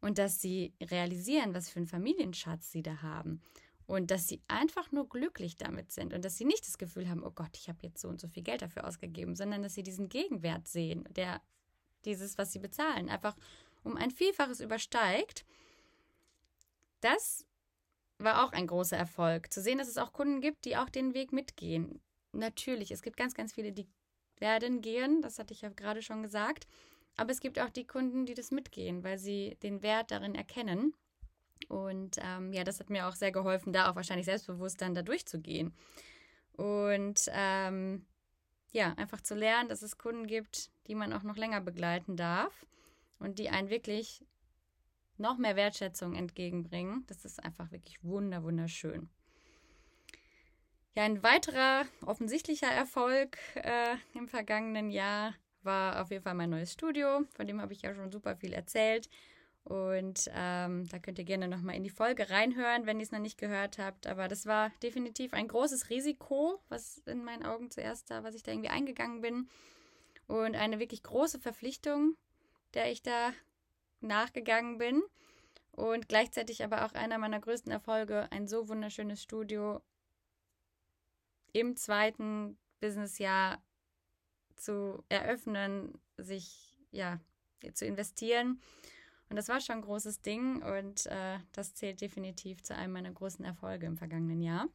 Und 0.00 0.18
dass 0.18 0.40
sie 0.40 0.72
realisieren, 0.80 1.54
was 1.54 1.70
für 1.70 1.80
einen 1.80 1.88
Familienschatz 1.88 2.70
sie 2.70 2.82
da 2.82 3.02
haben. 3.02 3.42
Und 3.86 4.10
dass 4.10 4.28
sie 4.28 4.42
einfach 4.48 4.92
nur 4.92 5.08
glücklich 5.08 5.56
damit 5.56 5.92
sind 5.92 6.12
und 6.12 6.22
dass 6.22 6.36
sie 6.36 6.44
nicht 6.44 6.66
das 6.66 6.76
Gefühl 6.76 7.08
haben, 7.08 7.24
oh 7.24 7.30
Gott, 7.30 7.56
ich 7.56 7.70
habe 7.70 7.78
jetzt 7.82 8.02
so 8.02 8.08
und 8.08 8.20
so 8.20 8.28
viel 8.28 8.42
Geld 8.42 8.60
dafür 8.60 8.86
ausgegeben, 8.86 9.34
sondern 9.34 9.62
dass 9.62 9.74
sie 9.74 9.82
diesen 9.82 10.10
Gegenwert 10.10 10.68
sehen, 10.68 11.08
der 11.10 11.40
dieses, 12.04 12.36
was 12.36 12.52
sie 12.52 12.58
bezahlen, 12.58 13.08
einfach 13.08 13.34
um 13.84 13.96
ein 13.96 14.10
Vielfaches 14.10 14.60
übersteigt. 14.60 15.46
Das 17.00 17.47
war 18.18 18.44
auch 18.44 18.52
ein 18.52 18.66
großer 18.66 18.96
Erfolg. 18.96 19.52
Zu 19.52 19.60
sehen, 19.60 19.78
dass 19.78 19.88
es 19.88 19.98
auch 19.98 20.12
Kunden 20.12 20.40
gibt, 20.40 20.64
die 20.64 20.76
auch 20.76 20.90
den 20.90 21.14
Weg 21.14 21.32
mitgehen. 21.32 22.00
Natürlich, 22.32 22.90
es 22.90 23.02
gibt 23.02 23.16
ganz, 23.16 23.34
ganz 23.34 23.52
viele, 23.52 23.72
die 23.72 23.88
werden 24.38 24.80
gehen, 24.80 25.22
das 25.22 25.38
hatte 25.38 25.54
ich 25.54 25.62
ja 25.62 25.68
gerade 25.70 26.02
schon 26.02 26.22
gesagt. 26.22 26.66
Aber 27.16 27.32
es 27.32 27.40
gibt 27.40 27.58
auch 27.58 27.70
die 27.70 27.86
Kunden, 27.86 28.26
die 28.26 28.34
das 28.34 28.50
mitgehen, 28.50 29.02
weil 29.02 29.18
sie 29.18 29.56
den 29.62 29.82
Wert 29.82 30.10
darin 30.10 30.34
erkennen. 30.34 30.94
Und 31.68 32.16
ähm, 32.20 32.52
ja, 32.52 32.62
das 32.62 32.78
hat 32.78 32.90
mir 32.90 33.08
auch 33.08 33.16
sehr 33.16 33.32
geholfen, 33.32 33.72
da 33.72 33.90
auch 33.90 33.96
wahrscheinlich 33.96 34.26
selbstbewusst 34.26 34.80
dann 34.80 34.94
da 34.94 35.02
durchzugehen. 35.02 35.74
Und 36.52 37.28
ähm, 37.32 38.06
ja, 38.70 38.92
einfach 38.94 39.20
zu 39.20 39.34
lernen, 39.34 39.68
dass 39.68 39.82
es 39.82 39.98
Kunden 39.98 40.26
gibt, 40.26 40.70
die 40.86 40.94
man 40.94 41.12
auch 41.12 41.22
noch 41.22 41.36
länger 41.36 41.60
begleiten 41.60 42.16
darf 42.16 42.66
und 43.18 43.38
die 43.38 43.48
einen 43.48 43.70
wirklich 43.70 44.24
noch 45.18 45.38
mehr 45.38 45.56
Wertschätzung 45.56 46.14
entgegenbringen. 46.14 47.04
Das 47.06 47.24
ist 47.24 47.42
einfach 47.42 47.70
wirklich 47.70 48.02
wunder, 48.02 48.42
wunderschön. 48.42 49.08
Ja, 50.94 51.04
ein 51.04 51.22
weiterer 51.22 51.84
offensichtlicher 52.04 52.70
Erfolg 52.70 53.38
äh, 53.54 53.96
im 54.14 54.28
vergangenen 54.28 54.90
Jahr 54.90 55.34
war 55.62 56.02
auf 56.02 56.10
jeden 56.10 56.24
Fall 56.24 56.34
mein 56.34 56.50
neues 56.50 56.72
Studio. 56.72 57.24
Von 57.36 57.46
dem 57.46 57.60
habe 57.60 57.72
ich 57.72 57.82
ja 57.82 57.94
schon 57.94 58.10
super 58.10 58.36
viel 58.36 58.52
erzählt. 58.52 59.08
Und 59.64 60.30
ähm, 60.34 60.88
da 60.88 60.98
könnt 60.98 61.18
ihr 61.18 61.24
gerne 61.24 61.46
nochmal 61.46 61.76
in 61.76 61.84
die 61.84 61.90
Folge 61.90 62.30
reinhören, 62.30 62.86
wenn 62.86 63.00
ihr 63.00 63.04
es 63.04 63.12
noch 63.12 63.18
nicht 63.18 63.38
gehört 63.38 63.78
habt. 63.78 64.06
Aber 64.06 64.26
das 64.26 64.46
war 64.46 64.70
definitiv 64.82 65.34
ein 65.34 65.46
großes 65.46 65.90
Risiko, 65.90 66.58
was 66.68 66.98
in 67.06 67.22
meinen 67.22 67.44
Augen 67.44 67.70
zuerst 67.70 68.10
da, 68.10 68.24
was 68.24 68.34
ich 68.34 68.42
da 68.42 68.50
irgendwie 68.50 68.70
eingegangen 68.70 69.20
bin. 69.20 69.48
Und 70.26 70.56
eine 70.56 70.78
wirklich 70.78 71.02
große 71.02 71.38
Verpflichtung, 71.38 72.16
der 72.74 72.90
ich 72.90 73.02
da 73.02 73.32
nachgegangen 74.00 74.78
bin. 74.78 75.02
Und 75.72 76.08
gleichzeitig 76.08 76.64
aber 76.64 76.84
auch 76.84 76.92
einer 76.92 77.18
meiner 77.18 77.38
größten 77.40 77.70
Erfolge, 77.70 78.30
ein 78.32 78.48
so 78.48 78.68
wunderschönes 78.68 79.22
Studio 79.22 79.80
im 81.52 81.76
zweiten 81.76 82.58
Businessjahr 82.80 83.62
zu 84.56 85.04
eröffnen, 85.08 86.00
sich 86.16 86.76
ja 86.90 87.20
zu 87.74 87.86
investieren. 87.86 88.60
Und 89.28 89.36
das 89.36 89.48
war 89.48 89.60
schon 89.60 89.76
ein 89.76 89.82
großes 89.82 90.22
Ding 90.22 90.62
und 90.62 91.06
äh, 91.06 91.38
das 91.52 91.74
zählt 91.74 92.00
definitiv 92.00 92.62
zu 92.62 92.74
einem 92.74 92.94
meiner 92.94 93.12
großen 93.12 93.44
Erfolge 93.44 93.86
im 93.86 93.96
vergangenen 93.96 94.42
Jahr. 94.42 94.68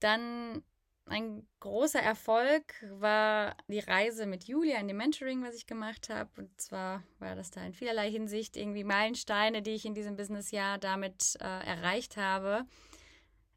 Dann 0.00 0.62
ein 1.06 1.46
großer 1.60 2.00
Erfolg 2.00 2.74
war 2.90 3.56
die 3.68 3.78
Reise 3.78 4.26
mit 4.26 4.44
Julia 4.44 4.78
in 4.78 4.88
dem 4.88 4.96
Mentoring, 4.96 5.42
was 5.42 5.54
ich 5.54 5.66
gemacht 5.66 6.08
habe. 6.08 6.30
Und 6.36 6.60
zwar 6.60 7.02
war 7.18 7.36
das 7.36 7.50
da 7.50 7.64
in 7.64 7.72
vielerlei 7.72 8.10
Hinsicht 8.10 8.56
irgendwie 8.56 8.84
Meilensteine, 8.84 9.62
die 9.62 9.72
ich 9.72 9.84
in 9.84 9.94
diesem 9.94 10.16
Businessjahr 10.16 10.78
damit 10.78 11.36
äh, 11.40 11.44
erreicht 11.44 12.16
habe. 12.16 12.66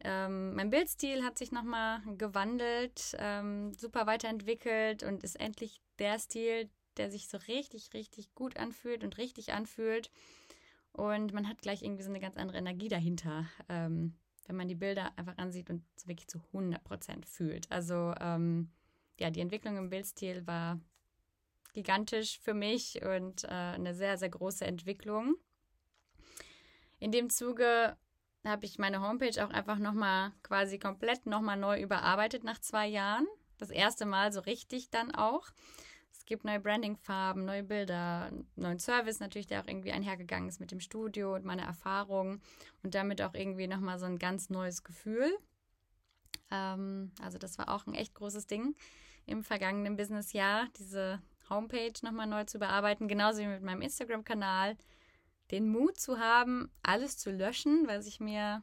Ähm, 0.02 0.56
mein 0.56 0.70
Bildstil 0.70 1.24
hat 1.24 1.38
sich 1.38 1.52
nochmal 1.52 2.02
gewandelt, 2.18 3.16
ähm, 3.18 3.74
super 3.74 4.08
weiterentwickelt 4.08 5.04
und 5.04 5.24
ist 5.24 5.40
endlich 5.40 5.82
der 5.98 6.20
Stil, 6.20 6.70
der 6.98 7.12
sich 7.12 7.28
so 7.28 7.38
richtig, 7.48 7.94
richtig 7.94 8.34
gut 8.34 8.58
anfühlt 8.58 9.04
und 9.04 9.18
richtig 9.18 9.54
anfühlt. 9.54 10.10
Und 10.92 11.34
man 11.34 11.48
hat 11.48 11.62
gleich 11.62 11.82
irgendwie 11.82 12.04
so 12.04 12.10
eine 12.10 12.20
ganz 12.20 12.38
andere 12.38 12.58
Energie 12.58 12.90
dahinter, 12.90 13.46
ähm, 13.70 14.16
wenn 14.50 14.56
man 14.56 14.68
die 14.68 14.76
Bilder 14.76 15.12
einfach 15.16 15.38
ansieht 15.38 15.70
und 15.70 15.84
wirklich 16.06 16.28
zu 16.28 16.40
100 16.48 16.84
Prozent 16.84 17.28
fühlt. 17.28 17.72
Also 17.72 18.16
ähm, 18.20 18.72
ja, 19.20 19.30
die 19.30 19.42
Entwicklung 19.42 19.78
im 19.78 19.92
Bildstil 19.92 20.48
war 20.48 20.80
gigantisch 21.74 22.40
für 22.40 22.56
mich 22.56 23.00
und 23.06 23.44
äh, 23.44 23.48
eine 23.50 23.94
sehr, 23.94 24.18
sehr 24.18 24.30
große 24.30 24.66
Entwicklung. 24.66 25.36
In 26.98 27.12
dem 27.12 27.30
Zuge 27.30 27.96
habe 28.44 28.66
ich 28.66 28.80
meine 28.80 29.02
Homepage 29.02 29.46
auch 29.46 29.52
einfach 29.52 29.78
nochmal 29.78 30.32
quasi 30.42 30.80
komplett 30.80 31.28
nochmal 31.28 31.58
neu 31.58 31.80
überarbeitet 31.80 32.44
nach 32.44 32.60
zwei 32.60 32.88
Jahren. 32.88 33.28
Das 33.60 33.70
erste 33.70 34.08
Mal 34.08 34.34
so 34.34 34.40
richtig 34.40 34.90
dann 34.90 35.14
auch. 35.14 35.48
Gibt 36.30 36.46
neue 36.46 36.60
Brandingfarben, 36.60 37.44
neue 37.44 37.64
Bilder, 37.64 38.32
neuen 38.56 38.78
Service 38.78 39.20
natürlich, 39.20 39.48
der 39.48 39.64
auch 39.64 39.68
irgendwie 39.68 39.92
einhergegangen 39.92 40.48
ist 40.48 40.60
mit 40.60 40.70
dem 40.70 40.80
Studio 40.80 41.34
und 41.34 41.44
meiner 41.44 41.64
Erfahrung 41.64 42.40
und 42.84 42.94
damit 42.94 43.20
auch 43.24 43.34
irgendwie 43.34 43.66
nochmal 43.66 43.98
so 43.98 44.06
ein 44.06 44.20
ganz 44.20 44.52
neues 44.52 44.84
Gefühl. 44.84 45.36
Ähm, 46.52 47.12
also 47.20 47.40
das 47.40 47.58
war 47.58 47.70
auch 47.70 47.88
ein 47.88 47.96
echt 47.96 48.14
großes 48.14 48.46
Ding 48.46 48.76
im 49.26 49.44
vergangenen 49.44 49.96
Businessjahr, 49.96 50.68
diese 50.78 51.20
Homepage 51.50 51.94
nochmal 52.04 52.28
neu 52.28 52.44
zu 52.44 52.60
bearbeiten, 52.60 53.08
genauso 53.08 53.40
wie 53.40 53.48
mit 53.48 53.64
meinem 53.64 53.82
Instagram-Kanal 53.82 54.78
den 55.50 55.68
Mut 55.68 56.00
zu 56.00 56.20
haben, 56.20 56.72
alles 56.84 57.18
zu 57.18 57.32
löschen, 57.32 57.88
was 57.88 58.06
ich 58.06 58.20
mir 58.20 58.62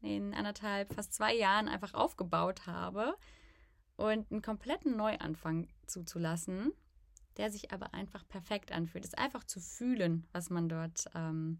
in 0.00 0.32
anderthalb, 0.32 0.94
fast 0.94 1.12
zwei 1.12 1.34
Jahren 1.34 1.66
einfach 1.66 1.94
aufgebaut 1.94 2.68
habe 2.68 3.16
und 3.98 4.30
einen 4.30 4.42
kompletten 4.42 4.96
Neuanfang 4.96 5.66
zuzulassen, 5.86 6.72
der 7.36 7.50
sich 7.50 7.72
aber 7.72 7.94
einfach 7.94 8.26
perfekt 8.28 8.70
anfühlt. 8.70 9.04
Es 9.04 9.14
einfach 9.14 9.42
zu 9.42 9.60
fühlen, 9.60 10.26
was 10.32 10.50
man 10.50 10.68
dort 10.68 11.06
ähm, 11.14 11.58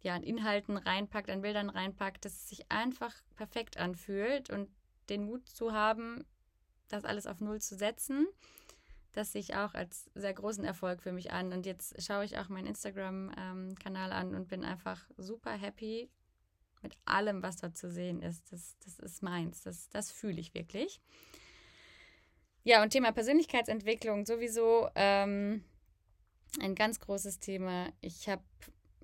ja, 0.00 0.14
an 0.14 0.22
Inhalten 0.22 0.78
reinpackt, 0.78 1.28
an 1.28 1.42
Bildern 1.42 1.68
reinpackt, 1.68 2.24
dass 2.24 2.32
es 2.32 2.48
sich 2.48 2.72
einfach 2.72 3.14
perfekt 3.36 3.76
anfühlt 3.76 4.48
und 4.48 4.70
den 5.10 5.26
Mut 5.26 5.46
zu 5.46 5.72
haben, 5.72 6.24
das 6.88 7.04
alles 7.04 7.26
auf 7.26 7.40
Null 7.40 7.60
zu 7.60 7.76
setzen. 7.76 8.26
Das 9.12 9.32
sehe 9.32 9.42
ich 9.42 9.54
auch 9.54 9.74
als 9.74 10.10
sehr 10.14 10.32
großen 10.32 10.64
Erfolg 10.64 11.02
für 11.02 11.12
mich 11.12 11.30
an. 11.30 11.52
Und 11.52 11.66
jetzt 11.66 12.02
schaue 12.02 12.24
ich 12.24 12.38
auch 12.38 12.48
meinen 12.48 12.68
Instagram-Kanal 12.68 14.10
ähm, 14.10 14.16
an 14.16 14.34
und 14.34 14.48
bin 14.48 14.64
einfach 14.64 15.06
super 15.18 15.52
happy 15.52 16.10
mit 16.84 16.96
allem, 17.04 17.42
was 17.42 17.56
dort 17.56 17.76
zu 17.76 17.90
sehen 17.90 18.22
ist. 18.22 18.52
Das, 18.52 18.76
das 18.84 19.00
ist 19.00 19.22
meins. 19.22 19.62
Das, 19.62 19.88
das 19.90 20.12
fühle 20.12 20.40
ich 20.40 20.54
wirklich. 20.54 21.00
Ja, 22.62 22.82
und 22.82 22.90
Thema 22.90 23.10
Persönlichkeitsentwicklung 23.10 24.24
sowieso 24.24 24.88
ähm, 24.94 25.64
ein 26.60 26.74
ganz 26.74 27.00
großes 27.00 27.40
Thema. 27.40 27.92
Ich 28.00 28.28
habe 28.28 28.44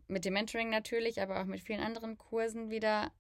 mit 0.07 0.25
dem 0.25 0.35
Mentoring 0.35 0.71
natürlich, 0.71 1.21
aber 1.21 1.41
auch 1.41 1.47
mit 1.47 1.61
vielen 1.61 1.81
anderen 1.81 2.17
Kursen 2.17 2.71
wieder 2.71 3.13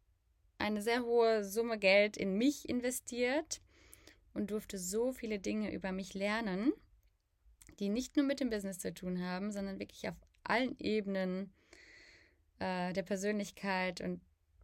eine 0.59 0.83
sehr 0.83 1.03
hohe 1.03 1.44
Summe 1.44 1.79
Geld 1.79 2.16
in 2.16 2.37
mich 2.37 2.68
investiert 2.68 3.61
und 4.35 4.51
durfte 4.51 4.79
so 4.79 5.12
viele 5.12 5.38
Dinge 5.38 5.73
über 5.73 5.92
mich 5.92 6.14
lernen, 6.14 6.73
die 7.79 7.88
nicht 7.88 8.16
nur 8.16 8.27
mit 8.27 8.40
dem 8.40 8.51
Business 8.51 8.79
zu 8.79 8.92
tun 8.92 9.23
haben, 9.23 9.53
sondern 9.53 9.79
wirklich 9.79 10.09
auf 10.09 10.16
allen 10.44 10.79
Ebenen 10.79 11.53
äh, 12.59 12.92
der 12.92 13.03
Persönlichkeit 13.03 14.01
und 14.01 14.20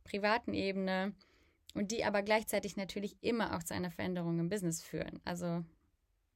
privaten 0.07 0.55
Ebene 0.55 1.15
und 1.75 1.93
die 1.93 2.05
aber 2.05 2.23
gleichzeitig 2.23 2.77
natürlich 2.77 3.17
immer 3.21 3.57
auch 3.57 3.63
zu 3.63 3.75
einer 3.75 3.91
Veränderung 3.91 4.39
im 4.39 4.49
Business 4.49 4.83
führen. 4.83 5.21
Also 5.25 5.65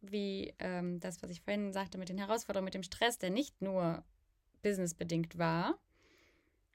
wie 0.00 0.54
ähm, 0.58 1.00
das, 1.00 1.22
was 1.22 1.30
ich 1.30 1.40
vorhin 1.40 1.72
sagte 1.72 1.98
mit 1.98 2.08
den 2.08 2.18
Herausforderungen, 2.18 2.66
mit 2.66 2.74
dem 2.74 2.82
Stress, 2.82 3.18
der 3.18 3.30
nicht 3.30 3.60
nur 3.62 4.04
businessbedingt 4.62 5.38
war, 5.38 5.78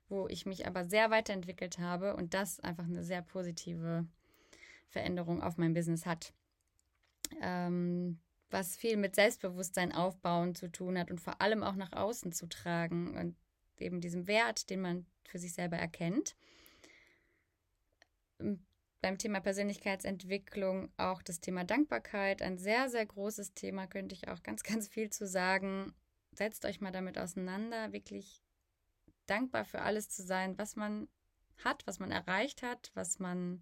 wo 0.09 0.27
ich 0.27 0.45
mich 0.45 0.67
aber 0.67 0.85
sehr 0.85 1.09
weiterentwickelt 1.11 1.79
habe 1.79 2.15
und 2.15 2.33
das 2.33 2.59
einfach 2.59 2.85
eine 2.85 3.03
sehr 3.03 3.21
positive 3.21 4.05
Veränderung 4.89 5.41
auf 5.41 5.57
mein 5.57 5.73
Business 5.73 6.05
hat. 6.05 6.33
Ähm, 7.41 8.19
was 8.51 8.75
viel 8.75 8.97
mit 8.97 9.15
Selbstbewusstsein 9.15 9.91
aufbauen 9.91 10.55
zu 10.55 10.71
tun 10.71 10.97
hat 10.97 11.11
und 11.11 11.19
vor 11.19 11.41
allem 11.41 11.63
auch 11.63 11.75
nach 11.75 11.91
außen 11.91 12.31
zu 12.31 12.47
tragen 12.47 13.17
und 13.17 13.35
eben 13.79 14.01
diesem 14.01 14.27
Wert, 14.27 14.69
den 14.69 14.81
man 14.81 15.05
für 15.25 15.39
sich 15.39 15.53
selber 15.53 15.77
erkennt. 15.77 16.35
Beim 18.37 19.17
Thema 19.17 19.39
Persönlichkeitsentwicklung 19.39 20.89
auch 20.97 21.21
das 21.21 21.39
Thema 21.39 21.63
Dankbarkeit, 21.63 22.41
ein 22.41 22.57
sehr, 22.57 22.89
sehr 22.89 23.05
großes 23.05 23.53
Thema, 23.53 23.87
könnte 23.87 24.15
ich 24.15 24.27
auch 24.27 24.41
ganz, 24.43 24.63
ganz 24.63 24.87
viel 24.87 25.09
zu 25.09 25.27
sagen. 25.27 25.93
Setzt 26.31 26.65
euch 26.65 26.81
mal 26.81 26.91
damit 26.91 27.17
auseinander, 27.17 27.93
wirklich 27.93 28.41
dankbar 29.25 29.65
für 29.65 29.81
alles 29.81 30.09
zu 30.09 30.23
sein, 30.23 30.57
was 30.57 30.75
man 30.75 31.07
hat, 31.63 31.85
was 31.87 31.99
man 31.99 32.11
erreicht 32.11 32.61
hat, 32.61 32.91
was 32.93 33.19
man 33.19 33.61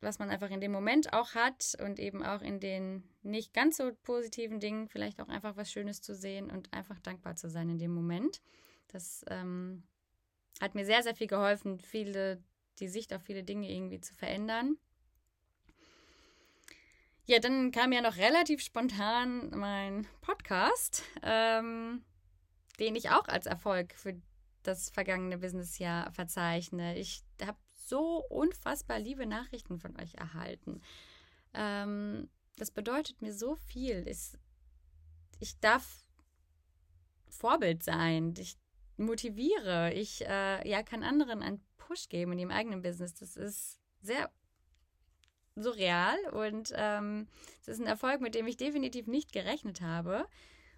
was 0.00 0.18
man 0.18 0.30
einfach 0.30 0.50
in 0.50 0.60
dem 0.60 0.72
Moment 0.72 1.12
auch 1.12 1.34
hat 1.34 1.76
und 1.82 1.98
eben 1.98 2.22
auch 2.22 2.40
in 2.40 2.58
den 2.58 3.04
nicht 3.22 3.52
ganz 3.52 3.76
so 3.76 3.92
positiven 4.02 4.58
Dingen 4.58 4.88
vielleicht 4.88 5.20
auch 5.20 5.28
einfach 5.28 5.56
was 5.56 5.70
Schönes 5.70 6.00
zu 6.00 6.14
sehen 6.14 6.50
und 6.50 6.72
einfach 6.72 6.98
dankbar 7.00 7.36
zu 7.36 7.50
sein 7.50 7.68
in 7.68 7.78
dem 7.78 7.92
Moment. 7.92 8.40
Das 8.88 9.24
ähm, 9.28 9.82
hat 10.60 10.74
mir 10.74 10.84
sehr, 10.84 11.02
sehr 11.02 11.14
viel 11.14 11.26
geholfen, 11.26 11.78
viele, 11.78 12.42
die 12.78 12.88
Sicht 12.88 13.12
auf 13.12 13.22
viele 13.22 13.42
Dinge 13.42 13.70
irgendwie 13.70 14.00
zu 14.00 14.14
verändern. 14.14 14.76
Ja, 17.26 17.38
dann 17.38 17.70
kam 17.70 17.92
ja 17.92 18.00
noch 18.00 18.16
relativ 18.16 18.60
spontan 18.60 19.50
mein 19.50 20.06
Podcast. 20.20 21.02
Ähm, 21.22 22.02
den 22.80 22.96
ich 22.96 23.10
auch 23.10 23.28
als 23.28 23.46
Erfolg 23.46 23.94
für 23.94 24.20
das 24.62 24.90
vergangene 24.90 25.38
Businessjahr 25.38 26.10
verzeichne. 26.12 26.98
Ich 26.98 27.22
habe 27.44 27.58
so 27.86 28.24
unfassbar 28.28 28.98
liebe 28.98 29.26
Nachrichten 29.26 29.78
von 29.78 29.98
euch 30.00 30.14
erhalten. 30.14 30.80
Ähm, 31.54 32.28
das 32.56 32.70
bedeutet 32.70 33.20
mir 33.22 33.32
so 33.32 33.54
viel. 33.54 34.06
Ich, 34.08 34.32
ich 35.38 35.58
darf 35.60 36.06
Vorbild 37.28 37.82
sein. 37.82 38.34
Ich 38.38 38.56
motiviere. 39.00 39.92
Ich 39.94 40.26
äh, 40.26 40.68
ja, 40.68 40.82
kann 40.82 41.02
anderen 41.02 41.42
einen 41.42 41.62
Push 41.76 42.08
geben 42.08 42.32
in 42.32 42.38
ihrem 42.40 42.50
eigenen 42.50 42.82
Business. 42.82 43.14
Das 43.14 43.36
ist 43.36 43.80
sehr 44.00 44.30
surreal 45.56 46.16
und 46.32 46.72
ähm, 46.76 47.26
es 47.60 47.68
ähm, 47.68 47.72
ist 47.72 47.80
ein 47.80 47.86
Erfolg, 47.86 48.20
mit 48.20 48.34
dem 48.34 48.46
ich 48.46 48.56
definitiv 48.56 49.06
nicht 49.06 49.32
gerechnet 49.32 49.80
habe 49.80 50.26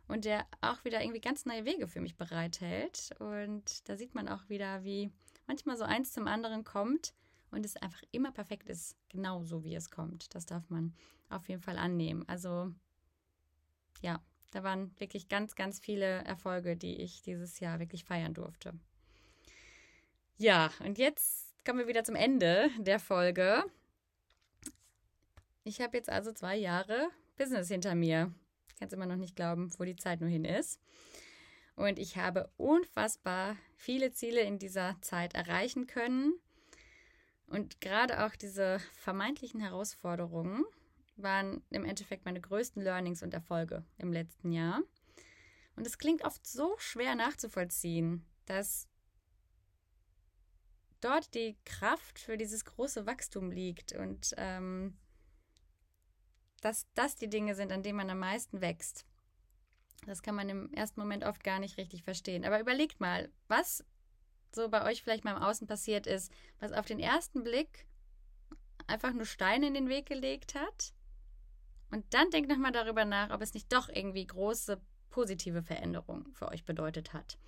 und 0.08 0.24
der 0.24 0.46
auch 0.61 0.85
wieder 0.85 1.02
irgendwie 1.02 1.20
ganz 1.20 1.44
neue 1.44 1.64
Wege 1.64 1.87
für 1.87 2.00
mich 2.00 2.16
bereithält. 2.16 3.11
Und 3.18 3.88
da 3.88 3.96
sieht 3.96 4.14
man 4.14 4.28
auch 4.28 4.48
wieder, 4.48 4.82
wie 4.82 5.11
manchmal 5.46 5.76
so 5.76 5.85
eins 5.85 6.12
zum 6.12 6.26
anderen 6.26 6.64
kommt 6.64 7.14
und 7.50 7.64
es 7.64 7.76
einfach 7.76 8.02
immer 8.11 8.32
perfekt 8.32 8.68
ist, 8.68 8.96
genau 9.08 9.44
so 9.44 9.62
wie 9.64 9.74
es 9.74 9.90
kommt. 9.90 10.35
Das 10.35 10.46
darf 10.46 10.68
man 10.70 10.94
auf 11.28 11.48
jeden 11.48 11.62
Fall 11.62 11.78
annehmen. 11.78 12.24
Also 12.28 12.72
ja, 14.00 14.20
da 14.53 14.62
waren 14.62 14.93
wirklich 15.01 15.29
ganz, 15.29 15.57
ganz 15.57 15.81
viele 15.81 16.25
Erfolge, 16.25 16.77
die 16.77 17.03
ich 17.03 17.23
dieses 17.23 17.59
Jahr 17.61 17.81
wirklich 17.81 18.05
feiern 18.05 18.35
durfte. 18.35 18.73
Ja, 20.38 20.71
und 20.85 20.99
jetzt 20.99 21.53
kommen 21.65 21.81
wir 21.81 21.88
wieder 21.88 22.05
zum 22.05 22.15
Ende 22.15 22.71
der 22.79 22.99
Folge. 23.01 23.65
Ich 25.65 25.81
habe 25.81 25.97
jetzt 25.97 26.09
also 26.09 26.33
zwei 26.33 26.57
Jahre 26.57 27.09
Business 27.37 27.69
hinter 27.69 27.95
mir 27.95 28.33
kann 28.83 28.88
es 28.88 28.95
immer 28.95 29.07
noch 29.07 29.17
nicht 29.17 29.37
glauben, 29.37 29.71
wo 29.79 29.85
die 29.85 29.95
Zeit 29.95 30.21
nur 30.21 30.29
hin 30.29 30.45
ist. 30.45 30.81
Und 31.77 32.01
ich 32.01 32.17
habe 32.17 32.51
unfassbar 32.57 33.57
viele 33.77 34.11
Ziele 34.11 34.41
in 34.41 34.59
dieser 34.59 34.97
Zeit 35.03 35.35
erreichen 35.35 35.87
können. 35.87 36.33
Und 37.47 37.81
gerade 37.81 38.25
auch 38.25 38.35
diese 38.35 38.81
vermeintlichen 38.95 39.61
Herausforderungen 39.61 40.65
waren 41.16 41.62
im 41.70 41.85
Endeffekt 41.85 42.25
meine 42.25 42.40
größten 42.40 42.83
Learnings 42.83 43.22
und 43.22 43.35
Erfolge 43.35 43.85
im 43.98 44.12
letzten 44.12 44.53
Jahr. 44.53 44.81
Und 45.77 45.87
es 45.87 45.98
klingt 45.98 46.25
oft 46.25 46.46
so 46.46 46.75
schwer 46.79 47.14
nachzuvollziehen, 47.14 48.27
dass 48.46 48.88
dort 51.01 51.35
die 51.35 51.57
Kraft 51.64 52.18
für 52.18 52.37
dieses 52.37 52.64
große 52.64 53.07
Wachstum 53.07 53.51
liegt 53.51 53.92
und 53.92 54.35
ähm, 54.37 54.96
dass 56.61 56.87
das 56.94 57.16
die 57.16 57.29
Dinge 57.29 57.55
sind, 57.55 57.72
an 57.72 57.83
denen 57.83 57.96
man 57.96 58.11
am 58.11 58.20
meisten 58.20 58.61
wächst. 58.61 59.05
Das 60.07 60.22
kann 60.22 60.35
man 60.35 60.48
im 60.48 60.72
ersten 60.72 61.01
Moment 61.01 61.25
oft 61.25 61.44
gar 61.44 61.59
nicht 61.59 61.77
richtig 61.77 62.03
verstehen. 62.03 62.44
Aber 62.44 62.61
überlegt 62.61 63.01
mal, 63.01 63.31
was 63.48 63.85
so 64.53 64.68
bei 64.68 64.85
euch 64.85 65.03
vielleicht 65.03 65.25
mal 65.25 65.37
im 65.37 65.42
Außen 65.42 65.66
passiert 65.66 66.07
ist, 66.07 66.33
was 66.61 66.72
auf 66.72 66.87
den 66.87 66.98
ersten 66.98 67.42
Blick 67.42 67.87
einfach 68.87 69.12
nur 69.12 69.27
Steine 69.27 69.68
in 69.68 69.75
den 69.75 69.88
Weg 69.88 70.07
gelegt 70.07 70.55
hat. 70.55 70.92
Und 71.92 72.07
dann 72.14 72.31
denkt 72.31 72.48
nochmal 72.48 72.72
darüber 72.72 73.05
nach, 73.05 73.31
ob 73.31 73.42
es 73.42 73.52
nicht 73.52 73.70
doch 73.72 73.88
irgendwie 73.88 74.26
große 74.26 74.81
positive 75.11 75.62
Veränderungen 75.62 76.33
für 76.33 76.48
euch 76.48 76.64
bedeutet 76.64 77.12
hat. 77.12 77.38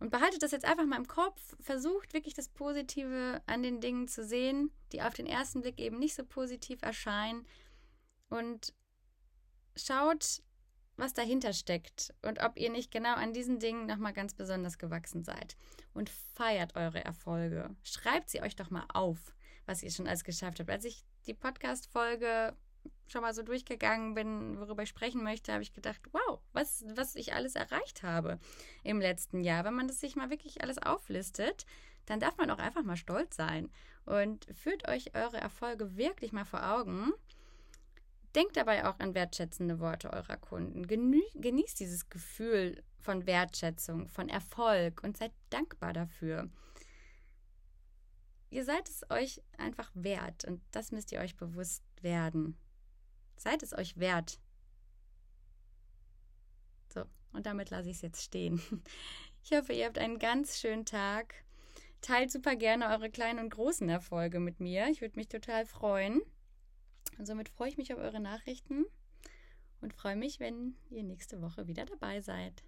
Und 0.00 0.10
behaltet 0.10 0.42
das 0.42 0.52
jetzt 0.52 0.66
einfach 0.66 0.84
mal 0.84 0.98
im 0.98 1.08
Kopf. 1.08 1.56
Versucht 1.58 2.12
wirklich 2.12 2.34
das 2.34 2.50
Positive 2.50 3.42
an 3.46 3.62
den 3.62 3.80
Dingen 3.80 4.06
zu 4.06 4.22
sehen, 4.22 4.70
die 4.92 5.02
auf 5.02 5.14
den 5.14 5.26
ersten 5.26 5.62
Blick 5.62 5.80
eben 5.80 5.98
nicht 5.98 6.14
so 6.14 6.24
positiv 6.24 6.82
erscheinen 6.82 7.46
und 8.28 8.74
schaut, 9.76 10.42
was 10.96 11.14
dahinter 11.14 11.54
steckt 11.54 12.12
und 12.22 12.42
ob 12.42 12.58
ihr 12.58 12.70
nicht 12.70 12.90
genau 12.90 13.14
an 13.14 13.32
diesen 13.32 13.60
Dingen 13.60 13.86
nochmal 13.86 14.12
ganz 14.12 14.34
besonders 14.34 14.76
gewachsen 14.76 15.24
seid. 15.24 15.56
Und 15.94 16.10
feiert 16.10 16.76
eure 16.76 17.02
Erfolge. 17.02 17.74
Schreibt 17.82 18.28
sie 18.28 18.42
euch 18.42 18.56
doch 18.56 18.70
mal 18.70 18.84
auf, 18.92 19.34
was 19.64 19.82
ihr 19.82 19.90
schon 19.90 20.06
alles 20.06 20.22
geschafft 20.22 20.60
habt. 20.60 20.70
Als 20.70 20.84
ich 20.84 21.02
die 21.26 21.34
Podcast-Folge 21.34 22.54
schon 23.06 23.22
mal 23.22 23.34
so 23.34 23.42
durchgegangen 23.42 24.14
bin, 24.14 24.58
worüber 24.60 24.82
ich 24.82 24.88
sprechen 24.90 25.22
möchte, 25.22 25.52
habe 25.52 25.62
ich 25.62 25.72
gedacht, 25.72 26.00
wow, 26.12 26.40
was, 26.52 26.84
was 26.94 27.14
ich 27.14 27.32
alles 27.32 27.54
erreicht 27.54 28.02
habe 28.02 28.38
im 28.84 29.00
letzten 29.00 29.42
Jahr. 29.42 29.64
Wenn 29.64 29.74
man 29.74 29.88
das 29.88 30.00
sich 30.00 30.14
mal 30.14 30.30
wirklich 30.30 30.62
alles 30.62 30.78
auflistet, 30.78 31.64
dann 32.06 32.20
darf 32.20 32.36
man 32.36 32.50
auch 32.50 32.58
einfach 32.58 32.82
mal 32.82 32.96
stolz 32.96 33.36
sein. 33.36 33.70
Und 34.04 34.46
führt 34.54 34.88
euch 34.88 35.14
eure 35.14 35.38
Erfolge 35.38 35.96
wirklich 35.96 36.32
mal 36.32 36.44
vor 36.44 36.66
Augen 36.70 37.12
Denkt 38.34 38.56
dabei 38.56 38.86
auch 38.86 39.00
an 39.00 39.14
wertschätzende 39.14 39.80
Worte 39.80 40.12
eurer 40.12 40.36
Kunden. 40.36 40.86
Genü 40.86 41.22
genießt 41.34 41.80
dieses 41.80 42.08
Gefühl 42.10 42.82
von 43.00 43.26
Wertschätzung, 43.26 44.08
von 44.08 44.28
Erfolg 44.28 45.02
und 45.02 45.16
seid 45.16 45.32
dankbar 45.50 45.92
dafür. 45.92 46.50
Ihr 48.50 48.64
seid 48.64 48.88
es 48.88 49.08
euch 49.10 49.42
einfach 49.56 49.90
wert 49.94 50.44
und 50.44 50.60
das 50.72 50.92
müsst 50.92 51.12
ihr 51.12 51.20
euch 51.20 51.36
bewusst 51.36 51.82
werden. 52.02 52.56
Seid 53.38 53.62
es 53.62 53.72
euch 53.72 53.98
wert. 53.98 54.38
So, 56.92 57.04
Und 57.32 57.46
damit 57.46 57.70
lasse 57.70 57.88
ich 57.88 57.96
es 57.96 58.02
jetzt 58.02 58.22
stehen. 58.22 58.60
Ich 59.44 59.56
hoffe, 59.56 59.72
ihr 59.72 59.86
habt 59.86 59.96
einen 59.96 60.18
ganz 60.18 60.58
schönen 60.58 60.84
Tag. 60.84 61.32
Teilt 62.02 62.30
super 62.30 62.54
gerne 62.54 62.88
eure 62.88 63.08
kleinen 63.08 63.38
und 63.38 63.48
großen 63.48 63.88
Erfolge 63.88 64.40
mit 64.40 64.60
mir. 64.60 64.88
Ich 64.88 65.00
würde 65.00 65.16
mich 65.16 65.28
total 65.28 65.64
freuen. 65.64 66.20
Und 67.16 67.24
somit 67.24 67.48
freue 67.48 67.70
ich 67.70 67.78
mich 67.78 67.94
auf 67.94 67.98
eure 67.98 68.20
Nachrichten 68.20 68.84
und 69.80 69.94
freue 69.94 70.16
mich, 70.16 70.38
wenn 70.38 70.74
ihr 70.90 71.02
nächste 71.02 71.40
Woche 71.40 71.66
wieder 71.66 71.86
dabei 71.86 72.20
seid. 72.20 72.62